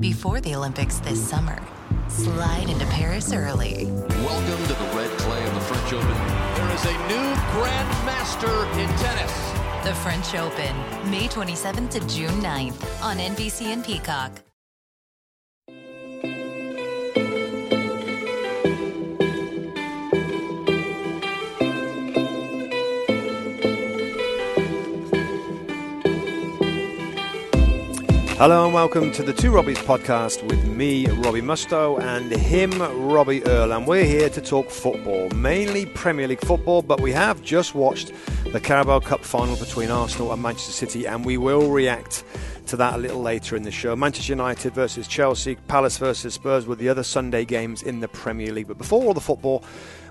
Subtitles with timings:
[0.00, 1.62] Before the Olympics this summer,
[2.08, 3.86] slide into Paris early.
[3.86, 6.08] Welcome to the red clay of the French Open.
[6.56, 9.32] There is a new Grand Master in tennis.
[9.84, 14.32] The French Open, May 27th to June 9th on NBC and Peacock.
[28.36, 32.72] Hello and welcome to the Two Robbies podcast with me, Robbie Musto, and him,
[33.08, 33.72] Robbie Earle.
[33.72, 38.10] And we're here to talk football, mainly Premier League football, but we have just watched
[38.52, 42.24] the Carabao Cup final between Arsenal and Manchester City, and we will react
[42.66, 43.94] to that a little later in the show.
[43.94, 48.52] Manchester United versus Chelsea, Palace versus Spurs were the other Sunday games in the Premier
[48.52, 48.66] League.
[48.66, 49.62] But before all the football,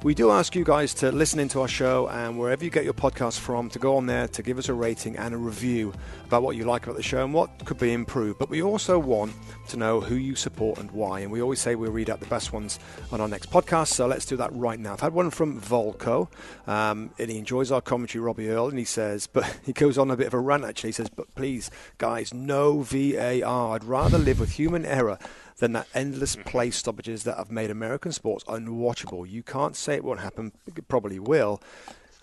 [0.03, 2.93] we do ask you guys to listen into our show and wherever you get your
[2.93, 5.93] podcast from, to go on there to give us a rating and a review
[6.25, 8.37] about what you like about the show and what could be improved.
[8.37, 9.31] But we also want
[9.69, 11.21] to know who you support and why.
[11.21, 12.79] And we always say we'll read out the best ones
[13.13, 13.93] on our next podcast.
[13.93, 14.91] So let's do that right now.
[14.91, 16.27] I've had one from Volko,
[16.67, 20.11] um, and he enjoys our commentary, Robbie Earle, and he says, but he goes on
[20.11, 20.89] a bit of a rant actually.
[20.89, 23.75] He says, but please, guys, no VAR.
[23.75, 25.17] I'd rather live with human error
[25.57, 29.29] than that endless play stoppages that have made American sports unwatchable.
[29.29, 31.61] You can't say it won't happen, it probably will.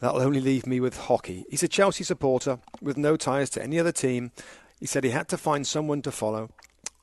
[0.00, 1.44] That'll only leave me with hockey.
[1.50, 4.32] He's a Chelsea supporter with no ties to any other team.
[4.78, 6.48] He said he had to find someone to follow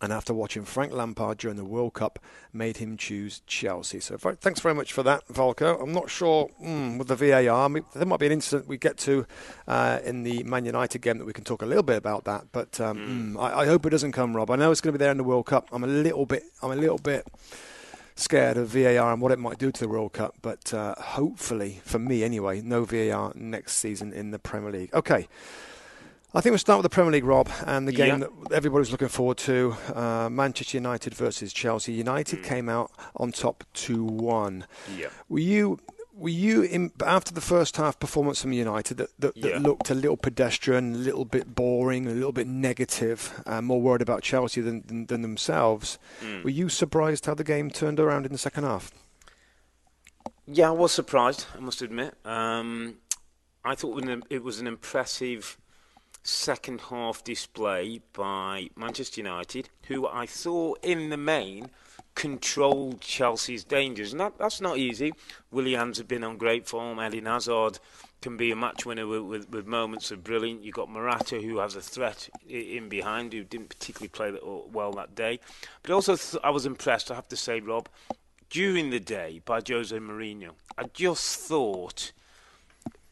[0.01, 2.19] and after watching Frank Lampard during the World Cup,
[2.53, 3.99] made him choose Chelsea.
[3.99, 5.81] So thanks very much for that, Volko.
[5.81, 7.65] I'm not sure mm, with the VAR.
[7.65, 9.25] I mean, there might be an incident we get to
[9.67, 12.45] uh, in the Man United game that we can talk a little bit about that.
[12.51, 13.41] But um, mm.
[13.41, 14.51] I, I, hope it doesn't come, Rob.
[14.51, 15.69] I know it's going to be there in the World Cup.
[15.71, 16.43] I'm a little bit.
[16.61, 17.25] I'm a little bit
[18.15, 20.35] scared of VAR and what it might do to the World Cup.
[20.41, 24.93] But uh, hopefully, for me anyway, no VAR next season in the Premier League.
[24.93, 25.27] Okay.
[26.37, 28.27] I think we'll start with the Premier League, Rob, and the game yeah.
[28.27, 31.93] that everybody's looking forward to uh, Manchester United versus Chelsea.
[31.93, 32.43] United mm.
[32.43, 34.67] came out on top 2 1.
[34.95, 35.07] Yeah.
[35.29, 35.79] Were you.
[36.13, 39.59] Were you in, after the first half performance from United that, that, that yeah.
[39.59, 44.01] looked a little pedestrian, a little bit boring, a little bit negative, uh, more worried
[44.01, 45.99] about Chelsea than, than, than themselves?
[46.21, 46.43] Mm.
[46.43, 48.89] Were you surprised how the game turned around in the second half?
[50.47, 51.45] Yeah, I was surprised.
[51.55, 52.15] I must admit.
[52.25, 52.95] Um,
[53.63, 55.55] I thought it was an impressive
[56.27, 61.69] second half display by Manchester United, who I thought in the main
[62.15, 64.11] controlled Chelsea's dangers.
[64.11, 65.13] And that, that's not easy.
[65.51, 66.99] Williams have been on great form.
[66.99, 67.79] Eden Hazard
[68.21, 70.63] can be a match winner with, with, with moments of brilliant.
[70.63, 74.67] You've got Morata, who has a threat in behind, who didn't particularly play that uh,
[74.71, 75.39] well that day.
[75.83, 77.87] But also, th- I was impressed, I have to say, Rob,
[78.49, 80.51] during the day by Jose Mourinho.
[80.77, 82.11] I just thought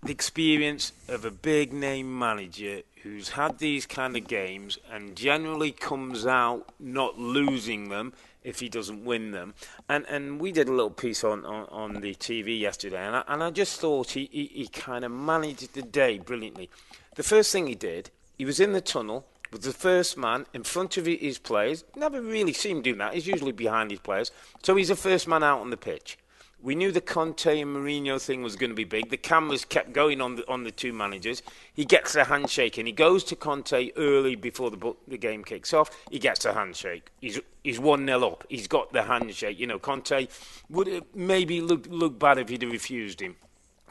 [0.06, 5.72] the experience of a big name manager who's had these kind of games and generally
[5.72, 8.14] comes out not losing them
[8.44, 9.56] if he doesn't win them.
[9.90, 13.24] And and we did a little piece on, on, on the TV yesterday, and I,
[13.28, 16.70] and I just thought he, he, he kind of managed the day brilliantly.
[17.16, 20.64] The first thing he did, he was in the tunnel with the first man in
[20.64, 21.84] front of his players.
[21.96, 23.16] Never really seen him do that.
[23.16, 24.32] He's usually behind his players.
[24.62, 26.20] So he's the first man out on the pitch.
[26.66, 29.12] We knew the Conte and Mourinho thing was going to be big.
[29.12, 31.44] The cameras kept going on the, on the two managers.
[31.72, 35.76] He gets a handshake and he goes to Conte early before the, the game kicks
[35.76, 35.92] off.
[36.10, 37.12] He gets a handshake.
[37.22, 38.46] He's he's one 0 up.
[38.50, 39.60] He's got the handshake.
[39.60, 40.28] You know, Conte
[40.72, 43.36] would maybe look look bad if he'd have refused him.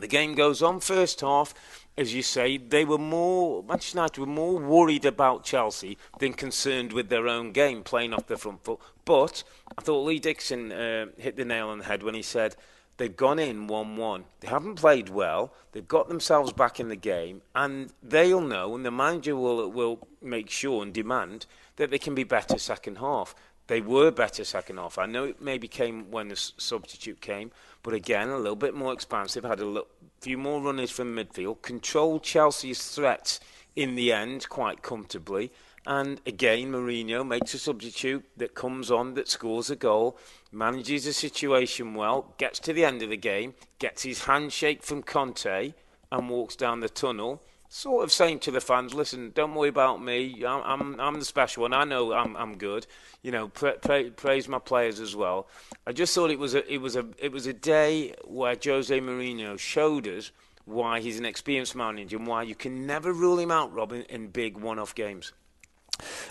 [0.00, 0.80] The game goes on.
[0.80, 1.54] First half,
[1.96, 6.92] as you say, they were more Manchester United were more worried about Chelsea than concerned
[6.92, 8.80] with their own game, playing off the front foot.
[9.04, 9.44] But
[9.78, 12.56] I thought Lee Dixon uh, hit the nail on the head when he said
[12.96, 14.24] they've gone in 1 1.
[14.40, 18.84] They haven't played well, they've got themselves back in the game, and they'll know, and
[18.84, 21.46] the manager will, will make sure and demand
[21.76, 23.34] that they can be better second half.
[23.66, 24.98] They were better second half.
[24.98, 27.50] I know it maybe came when the substitute came,
[27.82, 29.88] but again, a little bit more expansive, had a little,
[30.24, 33.40] few more runners from midfield, controlled Chelsea's threats
[33.76, 35.52] in the end quite comfortably.
[35.86, 40.16] And again, Mourinho makes a substitute that comes on, that scores a goal,
[40.50, 45.02] manages the situation well, gets to the end of the game, gets his handshake from
[45.02, 45.74] Conte,
[46.10, 47.42] and walks down the tunnel,
[47.74, 50.44] sort of saying to the fans, "Listen, don't worry about me.
[50.46, 51.72] I'm I'm, I'm the special one.
[51.72, 52.86] I know I'm I'm good.
[53.22, 55.48] You know, pra- pra- praise my players as well."
[55.86, 59.00] I just thought it was a it was a it was a day where Jose
[59.00, 60.30] Mourinho showed us
[60.64, 64.28] why he's an experienced manager and why you can never rule him out, Robin, in
[64.28, 65.32] big one-off games.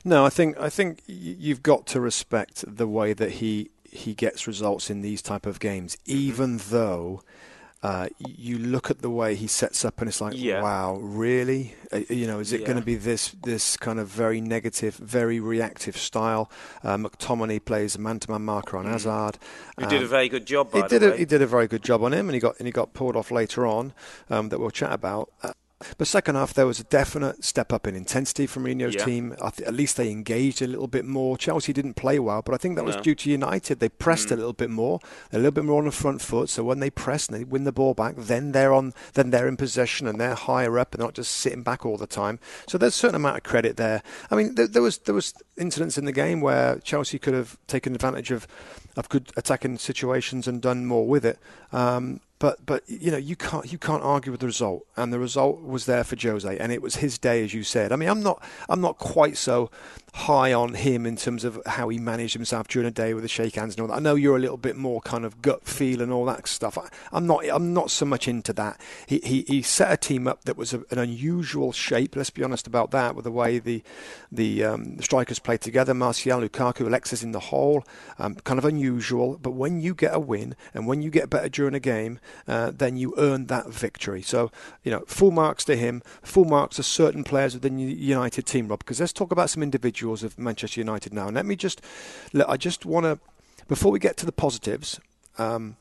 [0.04, 4.48] No, I think I think you've got to respect the way that he he gets
[4.48, 6.18] results in these type of games, mm-hmm.
[6.18, 7.22] even though
[7.84, 10.62] uh, you look at the way he sets up, and it's like, yeah.
[10.62, 11.76] wow, really?
[11.92, 12.68] Uh, you know, is it yeah.
[12.68, 16.50] going to be this this kind of very negative, very reactive style?
[16.82, 18.92] Uh, McTominay plays a man-to-man marker on mm.
[18.92, 19.38] Hazard.
[19.78, 20.74] He um, did a um, very good job.
[20.74, 21.04] he did.
[21.04, 22.94] A, he did a very good job on him, and he got and he got
[22.94, 23.94] pulled off later on.
[24.30, 25.30] Um, that we'll chat about.
[25.98, 29.06] But second half, there was a definite step up in intensity from Mourinho's yeah.
[29.06, 29.36] team.
[29.40, 31.38] Th- at least they engaged a little bit more.
[31.38, 32.88] Chelsea didn't play well, but I think that no.
[32.88, 33.80] was due to United.
[33.80, 34.34] They pressed mm.
[34.34, 35.00] a little bit more,
[35.32, 36.50] a little bit more on the front foot.
[36.50, 39.48] So when they press and they win the ball back, then they're on, then they're
[39.48, 42.40] in possession and they're higher up and not just sitting back all the time.
[42.68, 44.02] So there's a certain amount of credit there.
[44.30, 47.58] I mean, there, there was there was incidents in the game where Chelsea could have
[47.68, 48.48] taken advantage of
[48.96, 51.40] of good attacking situations and done more with it.
[51.72, 55.20] Um, but but you know you can't you can't argue with the result, and the
[55.20, 57.92] result was there for Jose, and it was his day, as you said.
[57.92, 59.72] I mean, I'm not I'm not quite so
[60.14, 63.28] high on him in terms of how he managed himself during the day with the
[63.28, 63.96] shake hands and all that.
[63.96, 66.78] I know you're a little bit more kind of gut feel and all that stuff.
[66.78, 66.88] I,
[67.18, 68.80] am not I'm not so much into that.
[69.08, 72.16] He, he, he set a team up that was a, an unusual shape.
[72.16, 73.82] Let's be honest about that with the way the
[74.32, 75.96] the, um, the strikers played together.
[75.96, 77.84] Martial, Lukaku, Alexis in the hole,
[78.20, 79.40] um, kind of unusual.
[79.42, 82.72] But when you get a win and when you get better during a game, uh,
[82.72, 84.22] then you earn that victory.
[84.22, 84.52] So
[84.84, 86.04] you know, full marks to him.
[86.22, 88.80] Full marks to certain players within the United team, Rob.
[88.80, 91.28] Because let's talk about some individuals individuals of Manchester United now.
[91.28, 91.82] And let me just,
[92.34, 93.20] look, I just want to,
[93.68, 95.00] before we get to the positives,
[95.38, 95.78] um,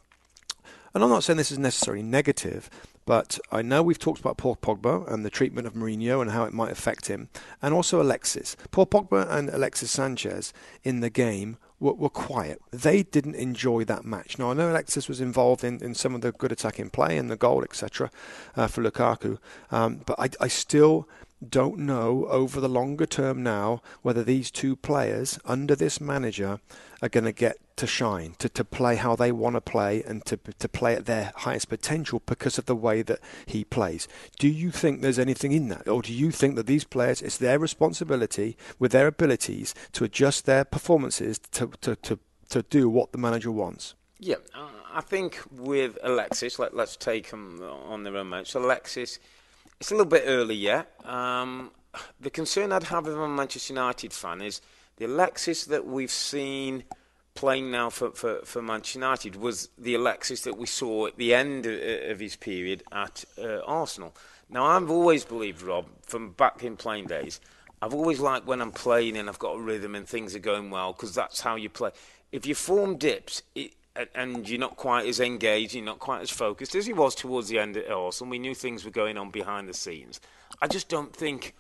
[0.94, 2.70] and I'm not saying this is necessarily negative,
[3.04, 6.44] but I know we've talked about Paul Pogba and the treatment of Mourinho and how
[6.44, 7.28] it might affect him,
[7.60, 8.56] and also Alexis.
[8.70, 10.52] Paul Pogba and Alexis Sanchez
[10.84, 12.60] in the game were, were quiet.
[12.70, 14.38] They didn't enjoy that match.
[14.38, 17.28] Now, I know Alexis was involved in, in some of the good attacking play and
[17.28, 18.10] the goal, etc.,
[18.54, 19.38] uh, for Lukaku,
[19.72, 21.08] um, but I, I still
[21.48, 26.60] don't know over the longer term now whether these two players under this manager
[27.00, 30.24] are going to get to shine, to, to play how they want to play and
[30.24, 34.06] to, to play at their highest potential because of the way that he plays.
[34.38, 35.88] Do you think there's anything in that?
[35.88, 40.46] Or do you think that these players, it's their responsibility with their abilities to adjust
[40.46, 42.18] their performances to, to, to,
[42.50, 43.94] to do what the manager wants?
[44.20, 48.54] Yeah, uh, I think with Alexis, let, us take him on their own match.
[48.54, 49.18] Alexis
[49.82, 50.92] it's a little bit early yet.
[51.04, 51.72] Um,
[52.20, 54.60] the concern I'd have if a Manchester United fan is
[54.98, 56.84] the Alexis that we've seen
[57.34, 61.34] playing now for, for, for Manchester United was the Alexis that we saw at the
[61.34, 64.14] end of, of his period at uh, Arsenal.
[64.48, 67.40] Now, I've always believed, Rob, from back in playing days,
[67.82, 70.70] I've always liked when I'm playing and I've got a rhythm and things are going
[70.70, 71.90] well because that's how you play.
[72.30, 73.72] If your form dips, it,
[74.14, 77.48] and you're not quite as engaged, you're not quite as focused as he was towards
[77.48, 78.30] the end at Arsenal.
[78.30, 80.20] We knew things were going on behind the scenes.
[80.60, 81.54] I just don't think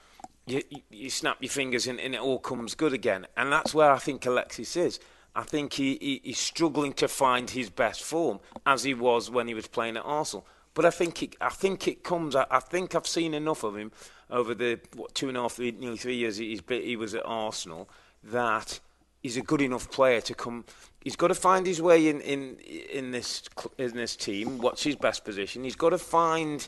[0.46, 3.26] you, you snap your fingers and, and, it all comes good again.
[3.36, 5.00] And that's where I think Alexis is.
[5.34, 9.48] I think he, he, he's struggling to find his best form as he was when
[9.48, 10.46] he was playing at Arsenal.
[10.74, 12.34] But I think it, I think it comes.
[12.34, 13.92] I, I think I've seen enough of him
[14.30, 17.88] over the what, two and a half, nearly three years he was at Arsenal
[18.24, 18.80] that
[19.22, 20.64] he's a good enough player to come.
[21.02, 23.42] He's got to find his way in, in in this
[23.78, 24.58] in this team.
[24.58, 25.64] What's his best position?
[25.64, 26.66] He's got to find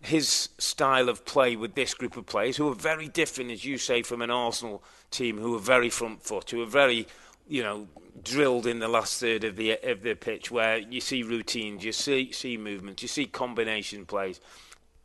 [0.00, 3.78] his style of play with this group of players who are very different, as you
[3.78, 7.06] say, from an Arsenal team who are very front foot, who are very,
[7.48, 7.88] you know,
[8.22, 11.92] drilled in the last third of the of the pitch, where you see routines, you
[11.92, 14.40] see see movements, you see combination plays.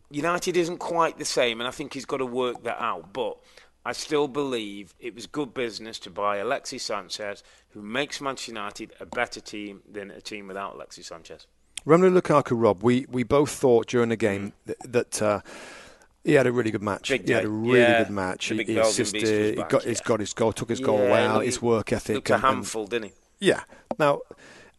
[0.09, 3.13] United isn't quite the same, and I think he's got to work that out.
[3.13, 3.37] But
[3.85, 8.93] I still believe it was good business to buy Alexis Sanchez, who makes Manchester United
[8.99, 11.47] a better team than a team without Alexis Sanchez.
[11.85, 14.53] Romelu Lukaku, Rob, we, we both thought during the game mm.
[14.65, 15.41] that, that uh,
[16.23, 17.09] he had a really good match.
[17.09, 18.03] Big he had a really yeah.
[18.03, 18.45] good match.
[18.45, 19.93] He, he, assisted, he got, yeah.
[20.05, 22.15] got his goal, took his yeah, goal well, his work ethic.
[22.15, 23.47] Looked a handful, didn't he?
[23.47, 23.63] Yeah.
[23.97, 24.21] Now,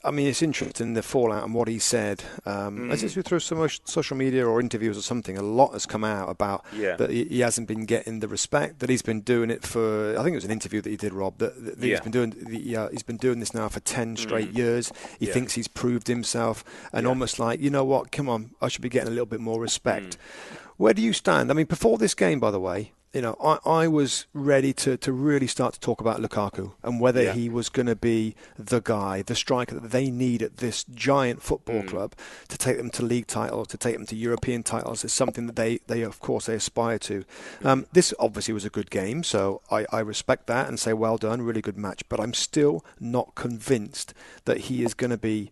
[0.05, 2.25] I mean, it's interesting the fallout and what he said.
[2.45, 2.93] Um, mm.
[2.93, 6.29] As it's through some social media or interviews or something, a lot has come out
[6.29, 6.97] about yeah.
[6.97, 10.19] that he, hasn't been getting the respect that he's been doing it for.
[10.19, 11.39] I think it was an interview that he did, Rob.
[11.39, 11.91] That, that yeah.
[11.91, 12.31] he's been doing.
[12.31, 14.59] The, uh, he's been doing this now for ten straight mm.
[14.59, 14.93] years.
[15.21, 15.33] He yeah.
[15.33, 18.11] thinks he's proved himself, and almost like, you know what?
[18.11, 20.19] Come on, I should be getting a little bit more respect.
[20.19, 20.59] Mm.
[20.79, 21.51] Where do you stand?
[21.51, 24.97] I mean, before this game, by the way, you know, I, I was ready to,
[24.97, 27.33] to really start to talk about Lukaku and whether yeah.
[27.35, 31.43] he was going to be the guy, the striker that they need at this giant
[31.43, 31.89] football mm.
[31.89, 32.15] club
[32.49, 35.05] to take them to league titles, to take them to European titles.
[35.05, 37.25] Is something that they, they of course, they aspire to.
[37.63, 41.19] Um, this obviously was a good game, so I, I respect that and say well
[41.19, 42.09] done, really good match.
[42.09, 44.15] But I'm still not convinced
[44.47, 45.51] that he is going to be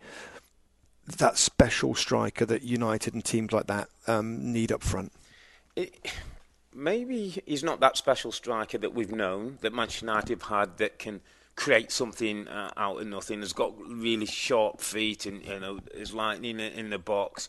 [1.19, 5.13] that special striker that United and teams like that um, need up front.
[5.77, 5.95] It,
[6.75, 10.99] maybe he's not that special striker that we've known, that Manchester United have had, that
[10.99, 11.21] can
[11.57, 13.41] create something uh, out of nothing.
[13.41, 17.49] Has got really sharp feet and you know is lightning in the box.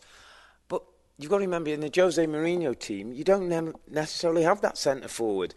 [0.68, 0.82] But
[1.18, 4.76] you've got to remember in the Jose Mourinho team, you don't ne necessarily have that
[4.76, 5.54] centre forward.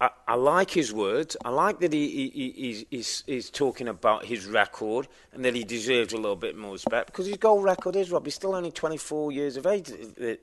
[0.00, 1.36] I, I, like his words.
[1.44, 5.56] I like that he, he, he he's, he's, he's, talking about his record and that
[5.56, 8.54] he deserves a little bit more respect because his goal record is, Rob, he's still
[8.54, 9.90] only 24 years of age,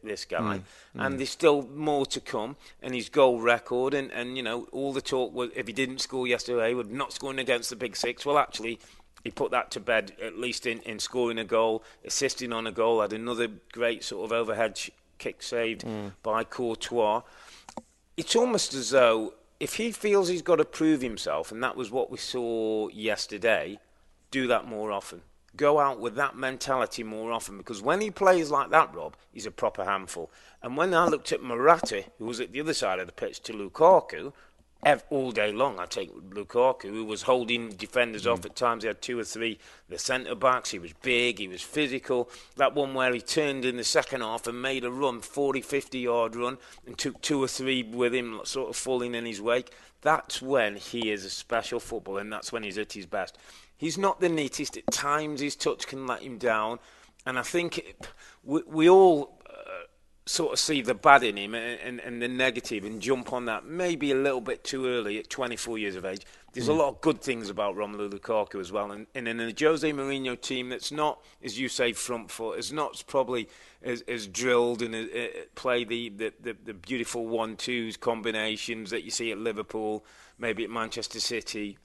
[0.03, 0.61] this guy, mm,
[0.95, 1.17] and mm.
[1.17, 2.57] there's still more to come.
[2.81, 5.99] And his goal record, and, and you know, all the talk was if he didn't
[5.99, 8.25] score yesterday, would not scoring against the big six.
[8.25, 8.79] Well, actually,
[9.23, 12.71] he put that to bed, at least in, in scoring a goal, assisting on a
[12.71, 14.79] goal, had another great sort of overhead
[15.17, 16.11] kick saved mm.
[16.23, 17.21] by Courtois.
[18.17, 19.33] It's almost as though
[19.65, 23.79] if he feels he's got to prove himself, and that was what we saw yesterday,
[24.29, 25.23] do that more often.
[25.55, 29.47] Go out with that mentality more often because when he plays like that, Rob, he's
[29.47, 30.29] a proper handful.
[30.61, 33.39] And when I looked at Morata, who was at the other side of the pitch,
[33.41, 34.33] to Lukaku,
[35.09, 35.79] all day long.
[35.79, 38.33] I take Lukaku, who was holding defenders mm.
[38.33, 38.83] off at times.
[38.83, 39.57] He had two or three.
[39.89, 40.71] The centre backs.
[40.71, 41.39] He was big.
[41.39, 42.29] He was physical.
[42.57, 45.99] That one where he turned in the second half and made a run, 40, 50
[45.99, 49.71] yard run, and took two or three with him, sort of falling in his wake.
[50.01, 53.37] That's when he is a special footballer, and that's when he's at his best.
[53.77, 54.77] He's not the neatest.
[54.77, 56.79] At times, his touch can let him down,
[57.25, 58.07] and I think it,
[58.43, 59.34] we, we all
[60.27, 63.45] sort of see the bad in him and, and, and, the negative and jump on
[63.45, 66.25] that maybe a little bit too early at 24 years of age.
[66.53, 66.71] There's mm.
[66.71, 68.91] a lot of good things about Romelu Lukaku as well.
[68.91, 72.73] And, and in a Jose Mourinho team that's not, as you say, front foot, is
[72.73, 73.47] not probably
[73.83, 79.03] as, as drilled and uh, uh, play the, the, the, the beautiful one-twos combinations that
[79.03, 80.03] you see at Liverpool,
[80.39, 81.77] maybe at Manchester City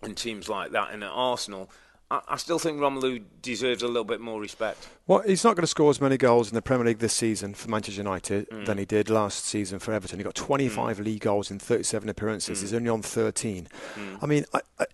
[0.00, 1.70] and teams like that and at Arsenal–
[2.08, 4.88] I still think Romelu deserves a little bit more respect.
[5.08, 7.52] Well, he's not going to score as many goals in the Premier League this season
[7.52, 8.64] for Manchester United mm.
[8.64, 10.20] than he did last season for Everton.
[10.20, 11.04] He got 25 mm.
[11.04, 12.58] league goals in 37 appearances.
[12.58, 12.60] Mm.
[12.60, 13.66] He's only on 13.
[13.96, 14.18] Mm.
[14.22, 14.84] I mean, I, I,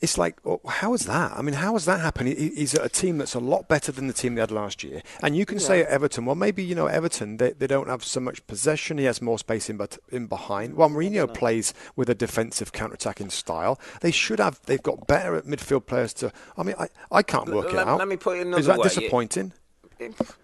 [0.00, 1.32] it's like, well, how is that?
[1.32, 2.36] I mean, how has that happened?
[2.36, 5.02] He's at a team that's a lot better than the team they had last year.
[5.22, 5.64] And you can yeah.
[5.64, 8.98] say at Everton, well, maybe, you know, Everton, they, they don't have so much possession.
[8.98, 10.74] He has more space in, but in behind.
[10.74, 13.80] Well, Mourinho plays with a defensive counter-attacking style.
[14.02, 17.72] They should have, they've got better midfield players to, I mean, I, I can't work
[17.72, 17.98] let, it out.
[17.98, 18.84] Let me put it another Is that way.
[18.84, 19.54] disappointing?
[19.98, 20.36] It, it,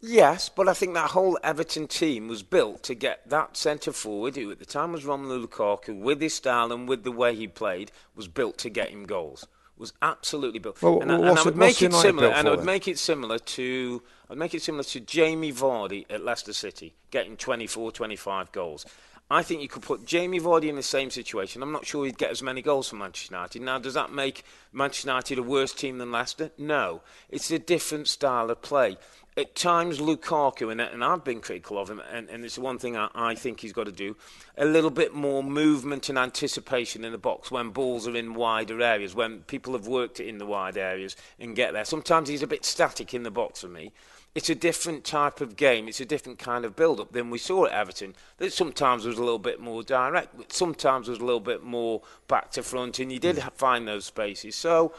[0.00, 4.36] Yes, but I think that whole Everton team was built to get that centre forward,
[4.36, 7.48] who at the time was Romelu Lukaku, with his style and with the way he
[7.48, 9.46] played, was built to get him goals
[9.78, 10.82] was absolutely built.
[10.82, 13.38] Well, and, I, and I would make it similar, and I would make it similar
[13.38, 18.84] to, I'd make it similar to Jamie Vardy at Leicester City, getting 24, 25 goals.
[19.30, 21.62] I think you could put Jamie Vardy in the same situation.
[21.62, 23.62] I'm not sure he'd get as many goals for Manchester United.
[23.62, 24.42] Now, does that make
[24.72, 26.50] Manchester United a worse team than Leicester?
[26.56, 27.02] No.
[27.28, 28.96] It's a different style of play
[29.38, 32.96] at times Lukaku, and, and I've been critical of him, and, and it's one thing
[32.96, 34.16] I, I, think he's got to do,
[34.56, 38.82] a little bit more movement and anticipation in the box when balls are in wider
[38.82, 41.84] areas, when people have worked it in the wide areas and get there.
[41.84, 43.92] Sometimes he's a bit static in the box for me.
[44.38, 45.88] It's a different type of game.
[45.88, 48.14] It's a different kind of build-up than we saw at Everton.
[48.36, 52.02] That sometimes was a little bit more direct, but sometimes was a little bit more
[52.28, 53.52] back to front, and you did mm.
[53.54, 54.54] find those spaces.
[54.54, 54.94] So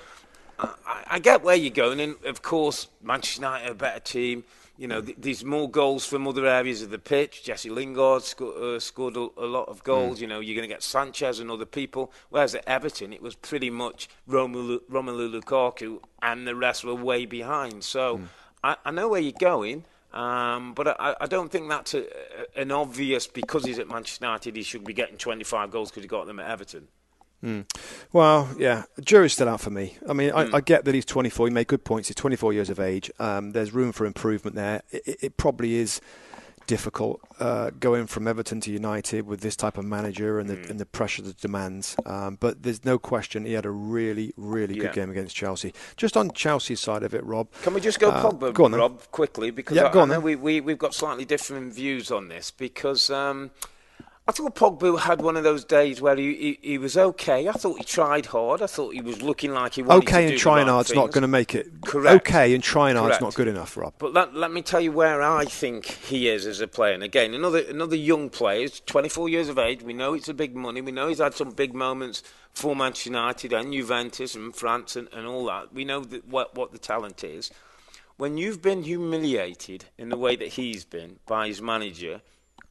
[0.60, 4.44] I, I, get where you're going, and of course, Manchester United are a better team.
[4.78, 7.42] You know, th- there's more goals from other areas of the pitch.
[7.46, 10.18] Jesse Lingard uh, scored a, a, lot of goals.
[10.18, 10.22] Mm.
[10.22, 12.12] You know, you're going to get Sanchez and other people.
[12.30, 17.26] Whereas at Everton, it was pretty much Romelu, Romelu Lukaku, and the rest were way
[17.26, 17.86] behind.
[17.86, 18.26] So mm.
[18.64, 19.86] I, I, know where you're going.
[20.14, 22.06] Um, but I, I, don't think that's a,
[22.56, 24.56] an obvious because he's at Manchester United.
[24.56, 26.88] He should be getting 25 goals because he got them at Everton.
[27.44, 27.66] Mm.
[28.12, 29.98] Well, yeah, jury's still out for me.
[30.08, 30.54] I mean, mm.
[30.54, 31.48] I, I, get that he's 24.
[31.48, 32.10] He made good points.
[32.10, 33.12] He's 24 years of age.
[33.20, 34.82] Um, there's room for improvement there.
[34.90, 36.02] It, it probably is
[36.70, 40.70] difficult uh, going from Everton to United with this type of manager and the, mm.
[40.70, 41.96] and the pressure that demands.
[42.06, 44.84] Um, but there's no question he had a really, really yeah.
[44.84, 45.74] good game against Chelsea.
[45.98, 47.48] Just on Chelsea's side of it, Rob.
[47.64, 49.50] Can we just go uh, Pogba, go on, Rob, quickly?
[49.50, 52.28] Because yeah, I, go I on, know we, we, we've got slightly different views on
[52.28, 53.10] this because.
[53.10, 53.50] Um,
[54.30, 57.48] I thought Pogba had one of those days where he, he, he, was okay.
[57.48, 58.62] I thought he tried hard.
[58.62, 61.24] I thought he was looking like he wanted okay to and trying hard's not going
[61.24, 61.82] to make it.
[61.82, 62.28] Correct.
[62.28, 63.96] Okay and trying hard's not good enough, Rob.
[63.98, 66.94] But let, let me tell you where I think he is as a player.
[66.94, 68.62] And again, another another young player.
[68.62, 69.82] He's 24 years of age.
[69.82, 70.80] We know it's a big money.
[70.82, 72.22] We know he's had some big moments
[72.54, 75.74] for Manchester United and Juventus and France and, and all that.
[75.74, 77.50] We know that what what the talent is.
[78.18, 82.22] When you've been humiliated in the way that he's been by his manager,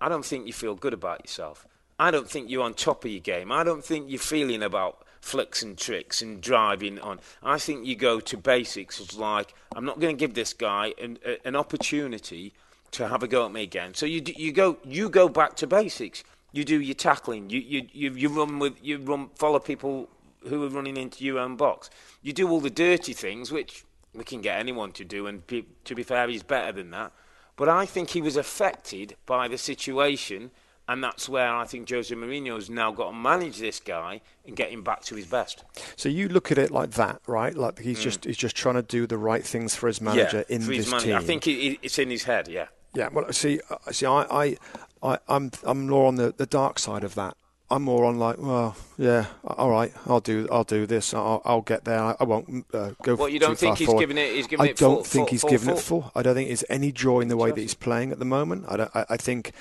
[0.01, 1.67] I don't think you feel good about yourself.
[1.99, 3.51] I don't think you're on top of your game.
[3.51, 7.21] I don't think you're feeling about flicks and tricks and driving on.
[7.43, 9.01] I think you go to basics.
[9.01, 12.55] It's like I'm not going to give this guy an, an opportunity
[12.93, 13.95] to have a go at me again.
[13.95, 16.23] So you you go you go back to basics.
[16.53, 17.51] You do your tackling.
[17.51, 20.09] You you you, you run with you run follow people
[20.49, 21.91] who are running into your own box.
[22.23, 25.27] You do all the dirty things which we can get anyone to do.
[25.27, 25.43] And
[25.85, 27.13] to be fair, he's better than that.
[27.59, 30.53] But I think he was affected by the situation,
[30.89, 34.71] and that's where I think Jose Mourinho's now got to manage this guy and get
[34.71, 35.65] him back to his best.
[35.97, 37.55] So you look at it like that, right?
[37.55, 38.03] Like he's mm.
[38.03, 40.89] just he's just trying to do the right things for his manager yeah, in this
[40.89, 41.07] manager.
[41.09, 41.17] team.
[41.17, 42.47] I think it's in his head.
[42.47, 42.69] Yeah.
[42.95, 43.09] Yeah.
[43.13, 44.57] Well, see, uh, see, I, I,
[45.03, 47.37] I I'm I'm more on the, the dark side of that.
[47.71, 51.61] I'm more on like, well, yeah, all right, I'll do, I'll do this, I'll, I'll
[51.61, 52.01] get there.
[52.01, 53.15] I, I won't uh, go.
[53.15, 54.01] Well, you don't think he's forward.
[54.01, 54.35] giving it?
[54.35, 56.11] He's giving I it don't full, think full, he's full, giving it full.
[56.15, 58.65] I don't think there's any joy in the way that he's playing at the moment.
[58.69, 58.91] I don't.
[58.95, 59.53] I, I think,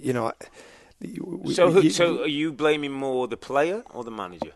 [0.00, 0.32] you know.
[1.52, 4.52] so, who, so are you blaming more the player or the manager?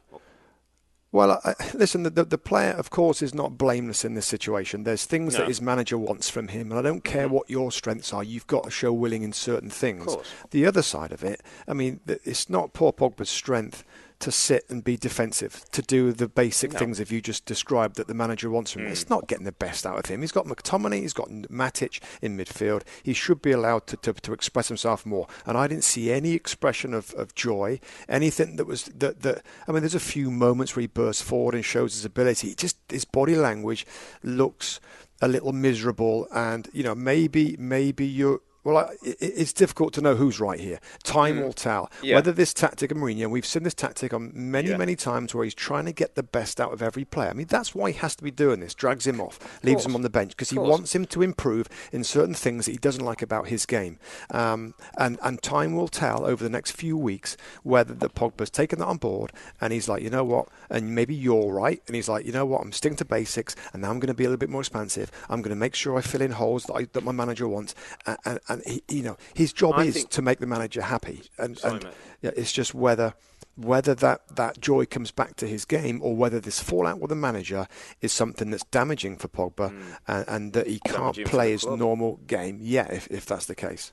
[1.13, 4.85] Well, I, listen, the, the, player, of course, is not blameless in this situation.
[4.85, 5.41] There's things no.
[5.41, 7.35] that his manager wants from him, and I don't care mm-hmm.
[7.35, 8.23] what your strengths are.
[8.23, 10.17] You've got to show willing in certain things.
[10.51, 13.85] The other side of it, I mean, it's not poor Pogba's strength
[14.21, 16.79] to sit and be defensive, to do the basic no.
[16.79, 18.89] things if you just described that the manager wants from him.
[18.89, 18.93] Mm.
[18.93, 20.21] It's not getting the best out of him.
[20.21, 22.83] He's got McTominay, he's got Matic in midfield.
[23.03, 25.27] He should be allowed to, to, to express himself more.
[25.47, 29.73] And I didn't see any expression of, of joy, anything that was that that I
[29.73, 32.55] mean there's a few moments where he bursts forward and shows his ability.
[32.55, 33.87] Just his body language
[34.23, 34.81] looks
[35.23, 40.41] a little miserable and you know maybe maybe you're well, it's difficult to know who's
[40.41, 40.81] right here.
[41.03, 41.43] Time mm.
[41.43, 41.91] will tell.
[42.03, 42.17] Yeah.
[42.17, 44.77] Whether this tactic of Mourinho, we've seen this tactic on many, yeah.
[44.77, 47.31] many times where he's trying to get the best out of every player.
[47.31, 48.75] I mean, that's why he has to be doing this.
[48.75, 51.69] Drags him off, of leaves him on the bench because he wants him to improve
[51.93, 53.99] in certain things that he doesn't like about his game.
[54.31, 58.79] Um, and and time will tell over the next few weeks whether the Pogba's taken
[58.79, 62.09] that on board and he's like, you know what, and maybe you're right, and he's
[62.09, 64.29] like, you know what, I'm sticking to basics, and now I'm going to be a
[64.29, 65.11] little bit more expansive.
[65.29, 67.75] I'm going to make sure I fill in holes that, I, that my manager wants,
[68.07, 71.23] and, and, and he, you know, his job I is to make the manager happy,
[71.39, 71.89] and, sorry, and
[72.23, 73.15] yeah, it's just whether
[73.57, 77.17] whether that, that joy comes back to his game or whether this fallout with the
[77.17, 77.67] manager
[78.01, 79.97] is something that's damaging for Pogba mm.
[80.09, 82.59] and, and, that he can't damaging play his normal game.
[82.63, 83.93] Yeah, if, if that's the case.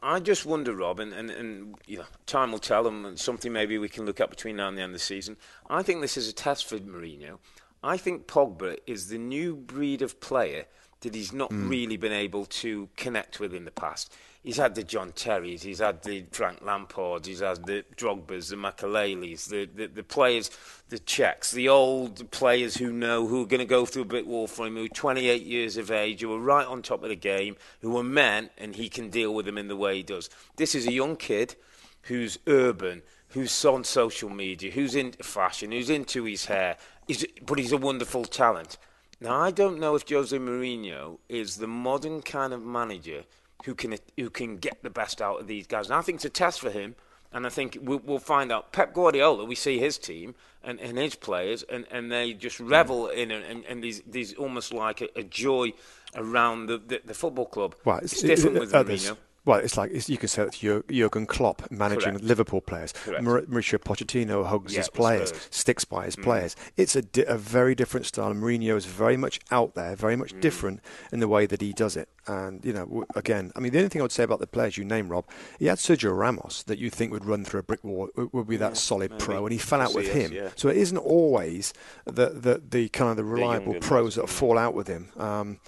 [0.00, 3.78] I just wonder, Rob, and, and, and you know, time will tell, and something maybe
[3.78, 5.36] we can look at between now and the end of the season.
[5.68, 7.38] I think this is a test for Mourinho.
[7.82, 10.66] I think Pogba is the new breed of player
[11.02, 11.68] that he's not mm.
[11.68, 14.12] really been able to connect with in the past
[14.42, 18.56] he's had the John Terrys, he's had the Frank Lampards, he's had the Drogbas, the
[18.56, 20.50] Makeleles, the, the, the players,
[20.88, 24.26] the Cechs, the old players who know who are going to go through a brick
[24.26, 27.08] wall for him, who are 28 years of age, who are right on top of
[27.08, 30.02] the game, who are men, and he can deal with them in the way he
[30.02, 30.28] does.
[30.56, 31.54] This is a young kid
[32.02, 37.58] who's urban, who's on social media, who's into fashion, who's into his hair, he's, but
[37.58, 38.76] he's a wonderful talent.
[39.22, 43.24] Now, I don't know if Jose Mourinho is the modern kind of manager–
[43.64, 45.86] who can who can get the best out of these guys.
[45.86, 46.94] And I think it's a test for him.
[47.34, 48.72] And I think we'll, we'll find out.
[48.72, 53.08] Pep Guardiola, we see his team and, and his players, and, and they just revel
[53.08, 55.72] in it, and, and these, these almost like a, a joy
[56.14, 57.74] around the, the, the, football club.
[57.86, 59.16] Well, it's, it's different it, with uh, Mourinho.
[59.44, 62.24] Well, it's like it's, you could say it's Jurgen Klopp managing Correct.
[62.24, 62.92] Liverpool players.
[62.92, 63.24] Correct.
[63.24, 65.48] Mauricio Pochettino hugs yeah, his players, Spurs.
[65.50, 66.22] sticks by his mm.
[66.22, 66.54] players.
[66.76, 68.32] It's a, di- a very different style.
[68.32, 70.40] Mourinho is very much out there, very much mm.
[70.40, 72.08] different in the way that he does it.
[72.28, 74.46] And you know, w- again, I mean, the only thing I would say about the
[74.46, 75.24] players you name, Rob,
[75.58, 78.56] he had Sergio Ramos that you think would run through a brick wall, would be
[78.58, 79.24] that yeah, solid maybe.
[79.24, 80.30] pro, and he fell out with him.
[80.30, 80.50] Yeah.
[80.54, 81.74] So it isn't always
[82.04, 85.08] the, the the kind of the reliable the pros that fall out with him.
[85.16, 85.58] Um,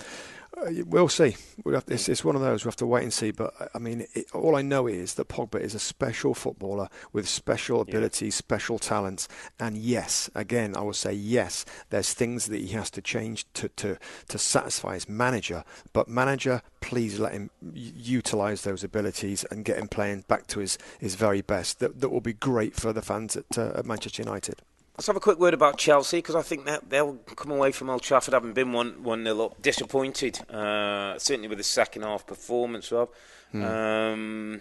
[0.57, 1.37] uh, we'll see.
[1.65, 3.31] We'll to, it's, it's, one of those We'll have to wait and see.
[3.31, 7.29] But I mean, it, all I know is that Pogba is a special footballer with
[7.29, 8.39] special abilities, yeah.
[8.39, 11.65] special talents, and yes, again, I will say yes.
[11.91, 15.65] There's things that he has to change to to to satisfy his manager.
[15.93, 20.79] But manager, please let him utilise those abilities and get him playing back to his,
[20.99, 21.81] his very best.
[21.81, 24.63] That that will be great for the fans at, uh, at Manchester United.
[24.97, 27.91] Let's have a quick word about Chelsea because I think that they'll come away from
[27.91, 30.39] Old Trafford having been one one nil up, disappointed.
[30.49, 33.11] Uh, certainly with the second half performance, Rob.
[33.53, 33.65] Mm.
[33.65, 34.61] Um,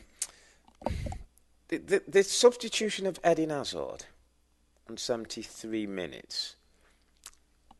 [1.67, 4.05] the, the, the, substitution of Eden Hazard
[4.89, 6.55] on 73 minutes.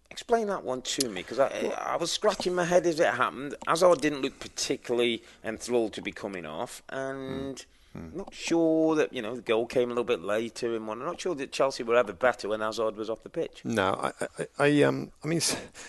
[0.10, 3.56] Explain that one to me because I, I was scratching my head as it happened.
[3.68, 7.56] Hazard didn't look particularly enthralled to be coming off, and.
[7.56, 7.66] Mm
[7.98, 8.16] Mm.
[8.16, 11.00] Not sure that you know the goal came a little bit later in one.
[11.00, 13.62] I'm not sure that Chelsea were ever better when Hazard was off the pitch.
[13.64, 15.42] No, I, I, I um, I mean,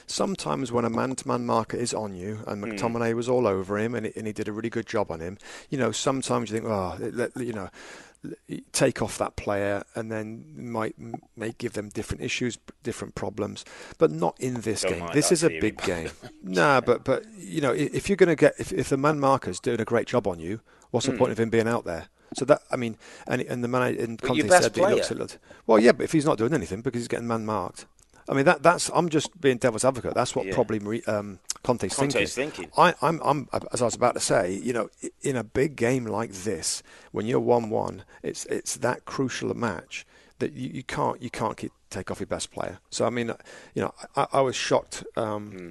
[0.06, 2.70] sometimes when a man-to-man marker is on you, and hmm.
[2.70, 3.16] McTominay mm.
[3.16, 5.38] was all over him, and, it, and he did a really good job on him.
[5.70, 7.70] You know, sometimes you think, oh, you know,
[8.72, 10.96] take off that player and then might
[11.36, 13.64] may give them different issues, different problems,
[13.98, 15.08] but not in this Don't game.
[15.12, 16.10] This is a big game.
[16.42, 19.60] nah, but but you know if you're going to get if, if the man marker's
[19.60, 20.60] doing a great job on you,
[20.94, 21.18] What's the mm.
[21.18, 22.06] point of him being out there?
[22.34, 25.26] So that I mean, and and the man in Conte said that he looks a.
[25.66, 27.86] Well, yeah, but if he's not doing anything because he's getting man marked,
[28.28, 30.14] I mean that that's I'm just being devil's advocate.
[30.14, 30.54] That's what yeah.
[30.54, 32.66] probably um, Conte's, Conte's thinking.
[32.66, 32.72] thinking.
[32.76, 34.90] I, I'm, I'm, as I was about to say, you know,
[35.22, 36.82] in a big game like this,
[37.12, 40.06] when you're one-one, it's it's that crucial a match
[40.38, 42.78] that you, you can't you can't keep, take off your best player.
[42.90, 43.32] So I mean,
[43.74, 45.04] you know, I, I was shocked.
[45.16, 45.70] Um, Hmm.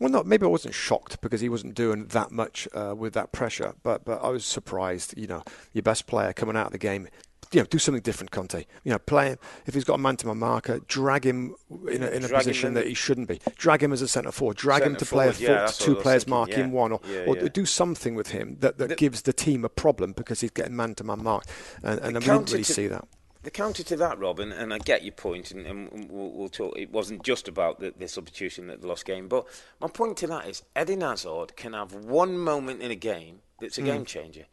[0.00, 3.30] Well, not maybe I wasn't shocked because he wasn't doing that much uh, with that
[3.30, 5.16] pressure, but but I was surprised.
[5.16, 7.08] You know, your best player coming out of the game.
[7.52, 8.64] You know, do something different, Conte.
[8.84, 11.54] You know, play him if he's got a man-to-man marker, drag him
[11.90, 13.40] in a, in a position in that he shouldn't be.
[13.56, 14.56] Drag him as a centre forward.
[14.56, 16.58] Drag him to Centre play a forward, yeah, full, that's what I two players marking
[16.58, 16.66] yeah.
[16.66, 19.68] one, or, Yeah, or do something with him that, that The- gives the team a
[19.68, 21.50] problem because he's getting man-to-man marked,
[21.82, 23.06] and, and we didn't really to- see that.
[23.44, 26.78] The counter to that, Robin, and I get your point, and, and we'll, we'll talk.
[26.78, 29.46] It wasn't just about the, the substitution at the lost game, but
[29.82, 33.76] my point to that is Eddie Hazard can have one moment in a game that's
[33.76, 33.88] a hmm.
[33.88, 34.46] game changer.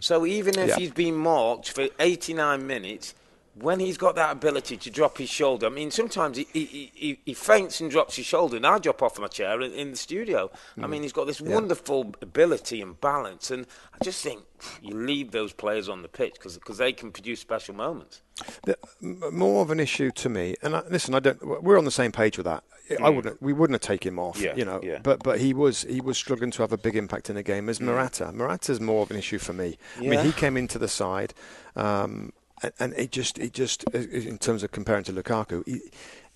[0.00, 0.68] So even if Hmm.
[0.68, 0.76] Yeah.
[0.76, 3.14] he's been marked for 89 minutes,
[3.54, 7.20] when he's got that ability to drop his shoulder, I mean, sometimes he, he, he,
[7.24, 9.96] he feints and drops his shoulder, and I drop off my chair in, in the
[9.96, 10.50] studio.
[10.76, 10.90] I Hmm.
[10.90, 14.44] mean, he's got this wonderful ability and balance, and I just think
[14.80, 18.22] you leave those players on the pitch because they can produce special moments.
[19.00, 20.56] More of an issue to me.
[20.62, 21.62] And I, listen, I don't.
[21.62, 22.64] We're on the same page with that.
[23.02, 23.42] I wouldn't.
[23.42, 24.38] We wouldn't have taken him off.
[24.38, 24.42] Mm.
[24.42, 24.80] Yeah, you know.
[24.82, 24.98] yeah.
[25.02, 27.68] But but he was he was struggling to have a big impact in the game
[27.68, 28.32] as Morata.
[28.32, 29.76] Morata's more of an issue for me.
[30.00, 30.06] Yeah.
[30.06, 31.34] I mean, he came into the side.
[31.76, 35.80] Um, and, and it just, it just, in terms of comparing to Lukaku, he,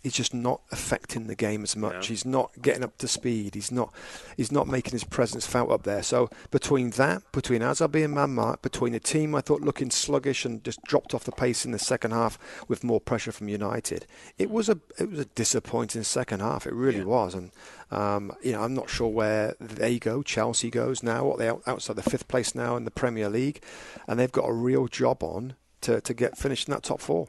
[0.03, 1.93] he's just not affecting the game as much.
[1.95, 2.01] No.
[2.01, 3.55] He's not getting up to speed.
[3.55, 3.93] He's not,
[4.37, 6.03] he's not making his presence felt up there.
[6.03, 10.45] So between that, between Hazard being man marked, between the team I thought looking sluggish
[10.45, 12.38] and just dropped off the pace in the second half
[12.69, 14.07] with more pressure from United,
[14.38, 16.67] it was a, it was a disappointing second half.
[16.67, 17.05] It really Yeah.
[17.05, 17.51] was, and
[17.91, 20.23] um, you know I'm not sure where they go.
[20.23, 21.25] Chelsea goes now.
[21.25, 23.62] What they out- outside the fifth place now in the Premier League,
[24.09, 27.29] and they've got a real job on to to get finished in that top four.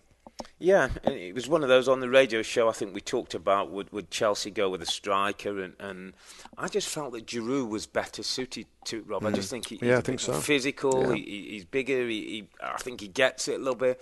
[0.60, 2.69] Yeah, and it was one of those on the radio show.
[2.69, 6.13] I think we talked about would would Chelsea go with a striker, and, and
[6.58, 9.26] I just felt that Giroud was better suited to it, Rob.
[9.26, 9.82] I just think he, Mm.
[9.82, 10.34] Yeah, I he's think so.
[10.34, 11.10] physical.
[11.10, 11.15] Yeah.
[11.15, 12.08] He, he- he's bigger.
[12.08, 14.02] He, he, I think he gets it a little bit.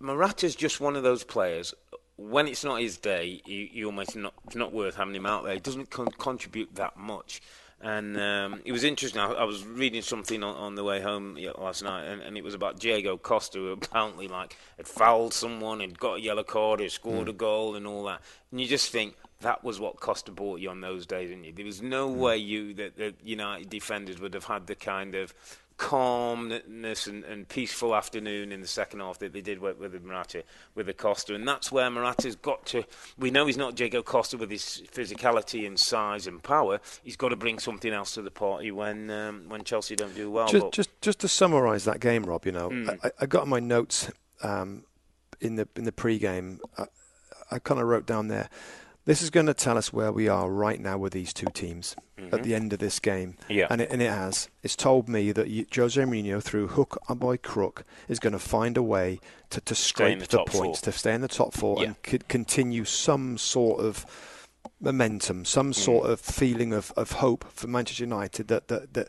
[0.00, 1.74] Morata's just one of those players.
[2.16, 5.44] When it's not his day, he, he almost not it's not worth having him out
[5.44, 5.54] there.
[5.54, 7.40] He doesn't con- contribute that much.
[7.80, 9.20] And um, it was interesting.
[9.20, 12.42] I, I was reading something on, on the way home last night, and, and it
[12.42, 16.80] was about Diego Costa, who apparently like had fouled someone, had got a yellow card,
[16.80, 18.20] had scored a goal, and all that.
[18.50, 21.52] And you just think that was what Costa bought you on those days, didn't you?
[21.52, 25.32] There was no way you that the United defenders would have had the kind of
[25.78, 30.44] calmness and, and peaceful afternoon in the second half that they did with, with Morata,
[30.74, 31.34] with Acosta.
[31.34, 32.84] And that's where Morata's got to.
[33.16, 36.80] We know he's not Diego Costa with his physicality and size and power.
[37.02, 40.30] He's got to bring something else to the party when um, when Chelsea don't do
[40.30, 40.48] well.
[40.48, 42.44] Just, just, just to summarise that game, Rob.
[42.44, 42.98] You know, Mm.
[43.02, 44.10] I, I got my notes
[44.42, 44.84] um,
[45.40, 46.60] in the in the pre-game.
[46.76, 46.84] I,
[47.50, 48.50] I kind of wrote down there.
[49.08, 51.96] This is going to tell us where we are right now with these two teams
[52.30, 53.38] at the end of this game.
[53.44, 53.52] Mm-hmm.
[53.52, 53.66] Yeah.
[53.70, 54.50] And it, and it has.
[54.62, 58.38] It's told me that you, Jose Mourinho, through hook or by crook, is going to
[58.38, 59.18] find a way
[59.48, 60.92] to, to scrape the the, points, four.
[60.92, 61.84] to stay in the top four, Yeah.
[61.86, 64.04] and c- continue some sort of
[64.78, 66.10] momentum, some sort Mm.
[66.10, 69.08] of feeling of, of hope for Manchester United that, that, that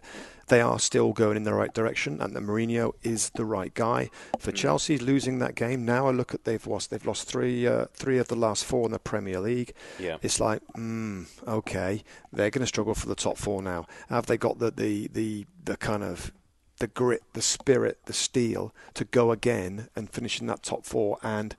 [0.49, 4.09] they are still going in the right direction and that Mourinho is the right guy.
[4.37, 4.55] For Mm.
[4.55, 8.17] Chelsea losing that game, now I look at they've lost they've lost three uh, three
[8.17, 9.73] of the last four in the Premier League.
[9.97, 10.17] Yeah.
[10.21, 13.85] It's like, mm, okay, they're going to struggle for the top four now.
[14.09, 16.31] Have they got the, the, the, the kind of
[16.79, 21.17] the grit, the spirit, the steel to go again and finish in that top four
[21.21, 21.55] and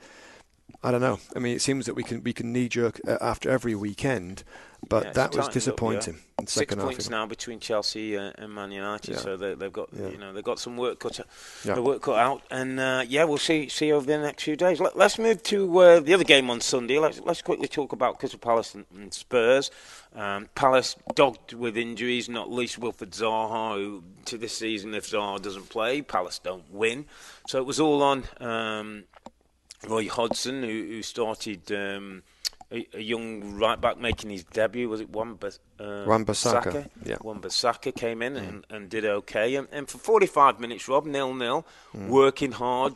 [0.82, 1.18] I don't know.
[1.34, 4.44] I mean, it seems that we can we can knee jerk uh, after every weekend,
[4.88, 6.14] but Yeah, that was tightened up, disappointing.
[6.14, 6.20] yeah.
[6.40, 9.18] Six second half, points you now between Chelsea uh, and Man United, Yeah.
[9.18, 11.20] so they, they've got you know they've got some work cut
[11.64, 11.74] Yeah.
[11.74, 14.80] the work cut out, and uh, yeah, we'll see see over the next few days.
[14.80, 16.98] Let, us move to uh, the other game on Sunday.
[16.98, 19.70] Let's let's quickly talk about Crystal Palace and, and Spurs.
[20.14, 25.40] Um, Palace dogged with injuries, not least Wilfried Zaha, who to this season, if Zaha
[25.40, 27.04] doesn't play, Palace don't win.
[27.46, 28.24] So it was all on.
[28.40, 29.04] Um,
[29.88, 32.22] Roy Hodgson, who, who started um,
[32.72, 34.88] a, a young right back making his debut.
[34.88, 35.58] Was it Wan-Bissaka?
[35.78, 36.90] Uh, Wan-Bissaka, Saka?
[37.04, 37.16] yeah.
[37.22, 39.54] Wan-Bissaka came in and, and did okay.
[39.56, 41.66] And, and for 45 minutes, Rob, nil-nil,
[41.96, 42.08] Mm.
[42.08, 42.94] working hard,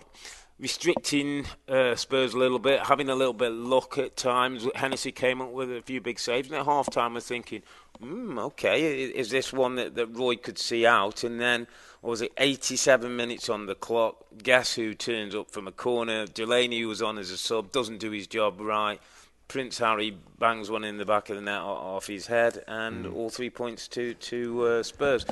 [0.61, 4.67] restricting uh, Spurs a little bit, having a little bit of luck at times.
[4.75, 6.49] Hennessy came up with a few big saves.
[6.49, 7.63] And at half-time, I was thinking,
[8.01, 11.25] hmm, okay, is this one that, that Roy could see out?
[11.25, 11.67] And then,
[12.05, 14.27] what was it, 87 minutes on the clock.
[14.43, 16.27] Guess who turns up from a corner?
[16.27, 19.01] Delaney, who was on as a sub, doesn't do his job right.
[19.49, 23.31] Prince Harry bangs one in the back of the net off his head, and all
[23.31, 25.25] three points to to uh, Spurs.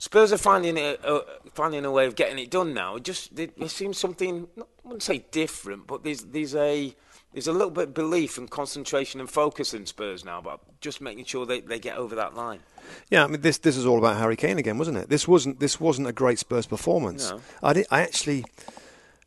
[0.00, 1.20] Spurs are finding it, uh,
[1.54, 2.96] finding a way of getting it done now.
[2.96, 4.48] It just there, there seems something.
[4.56, 6.96] Not, I wouldn't say different, but there's there's a
[7.38, 11.00] there's a little bit of belief and concentration and focus in Spurs now, but just
[11.00, 12.58] making sure they, they get over that line.
[13.10, 15.08] Yeah, I mean this this is all about Harry Kane again, wasn't it?
[15.08, 17.30] This wasn't this wasn't a great Spurs performance.
[17.30, 17.40] No.
[17.62, 18.44] I did, I actually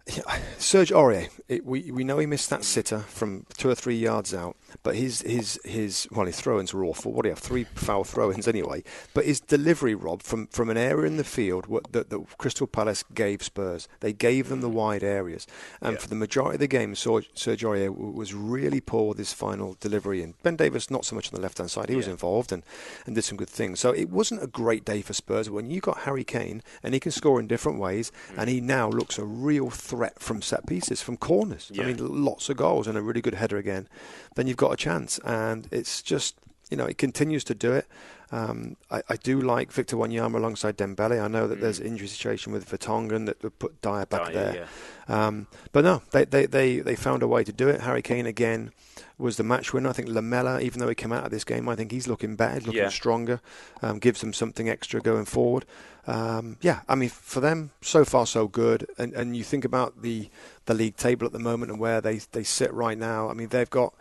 [0.57, 4.33] Serge Aurier, it, we we know he missed that sitter from two or three yards
[4.33, 7.11] out, but his his his well his throw-ins were awful.
[7.11, 7.39] What do you have?
[7.39, 8.83] Three foul throw-ins anyway.
[9.13, 13.03] But his delivery, Rob, from from an area in the field that, that Crystal Palace
[13.13, 15.45] gave Spurs, they gave them the wide areas,
[15.81, 15.99] and Yeah.
[15.99, 19.77] for the majority of the game, Serge, Serge Aurier was really poor with his final
[19.79, 20.21] delivery.
[20.23, 21.89] And Ben Davies not so much on the left-hand side.
[21.89, 22.63] He was involved and
[23.05, 23.79] and did some good things.
[23.79, 26.99] So it wasn't a great day for Spurs when you got Harry Kane and he
[26.99, 28.37] can score in different ways, mm.
[28.39, 31.69] and he now looks a real threat from set pieces, from corners.
[31.77, 33.89] I mean, lots of goals and a really good header again.
[34.36, 36.36] Then you've got a chance, and it's just
[36.69, 37.86] you know it continues to do it.
[38.31, 41.21] Um, I, I do like Victor Wanyama alongside Dembele.
[41.21, 44.67] I know that there's injury situation with Vertonghen that would put Dier back Dier, there.
[45.09, 47.81] Um, but no, they, they, they, they found a way to do it.
[47.81, 48.71] Harry Kane again
[49.17, 49.89] was the match winner.
[49.89, 52.35] I think Lamela, even though he came out of this game, I think he's looking
[52.37, 52.89] better, looking Yeah.
[52.89, 53.41] stronger,
[53.81, 55.65] um, gives them something extra going forward.
[56.07, 58.87] Um, yeah, I mean, for them, so far so good.
[58.97, 60.29] And, and you think about the,
[60.67, 63.29] the league table at the moment and where they, they sit right now.
[63.29, 63.93] I mean, they've got.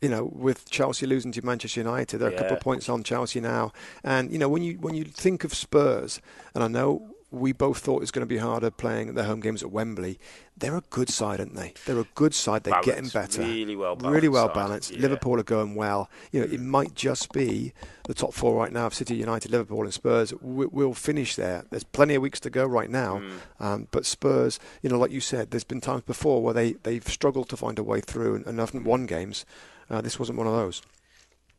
[0.00, 3.40] You know, with Chelsea losing to Manchester United, they're a couple of points on Chelsea
[3.40, 3.72] now.
[4.02, 6.20] And you know, when you when you think of Spurs,
[6.54, 9.40] and I know we both thought it was going to be harder playing their home
[9.40, 10.18] games at Wembley.
[10.56, 11.74] They're a good side, aren't they?
[11.84, 12.62] They're a good side.
[12.62, 13.42] They're getting better.
[13.42, 14.14] really well balanced.
[14.14, 14.90] Really balanced well balanced.
[14.92, 15.00] yeah.
[15.00, 16.08] Liverpool are going well.
[16.32, 17.72] You know, it might just be
[18.04, 20.32] the top four right now of City, United, Liverpool, and Spurs.
[20.40, 21.64] We'll finish there.
[21.70, 23.18] There's plenty of weeks to go right now.
[23.18, 23.64] Mm.
[23.64, 27.06] Um, but Spurs, you know, like you said, there's been times before where they, they've
[27.06, 29.44] struggled to find a way through and, and haven't won games.
[29.90, 30.82] Uh, this wasn't one of those.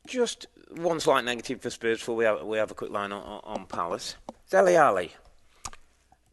[0.08, 3.42] Just one slight negative for Spurs before we have, we have a quick line on,
[3.44, 4.16] on, Palace.
[4.50, 5.12] Dele Alli,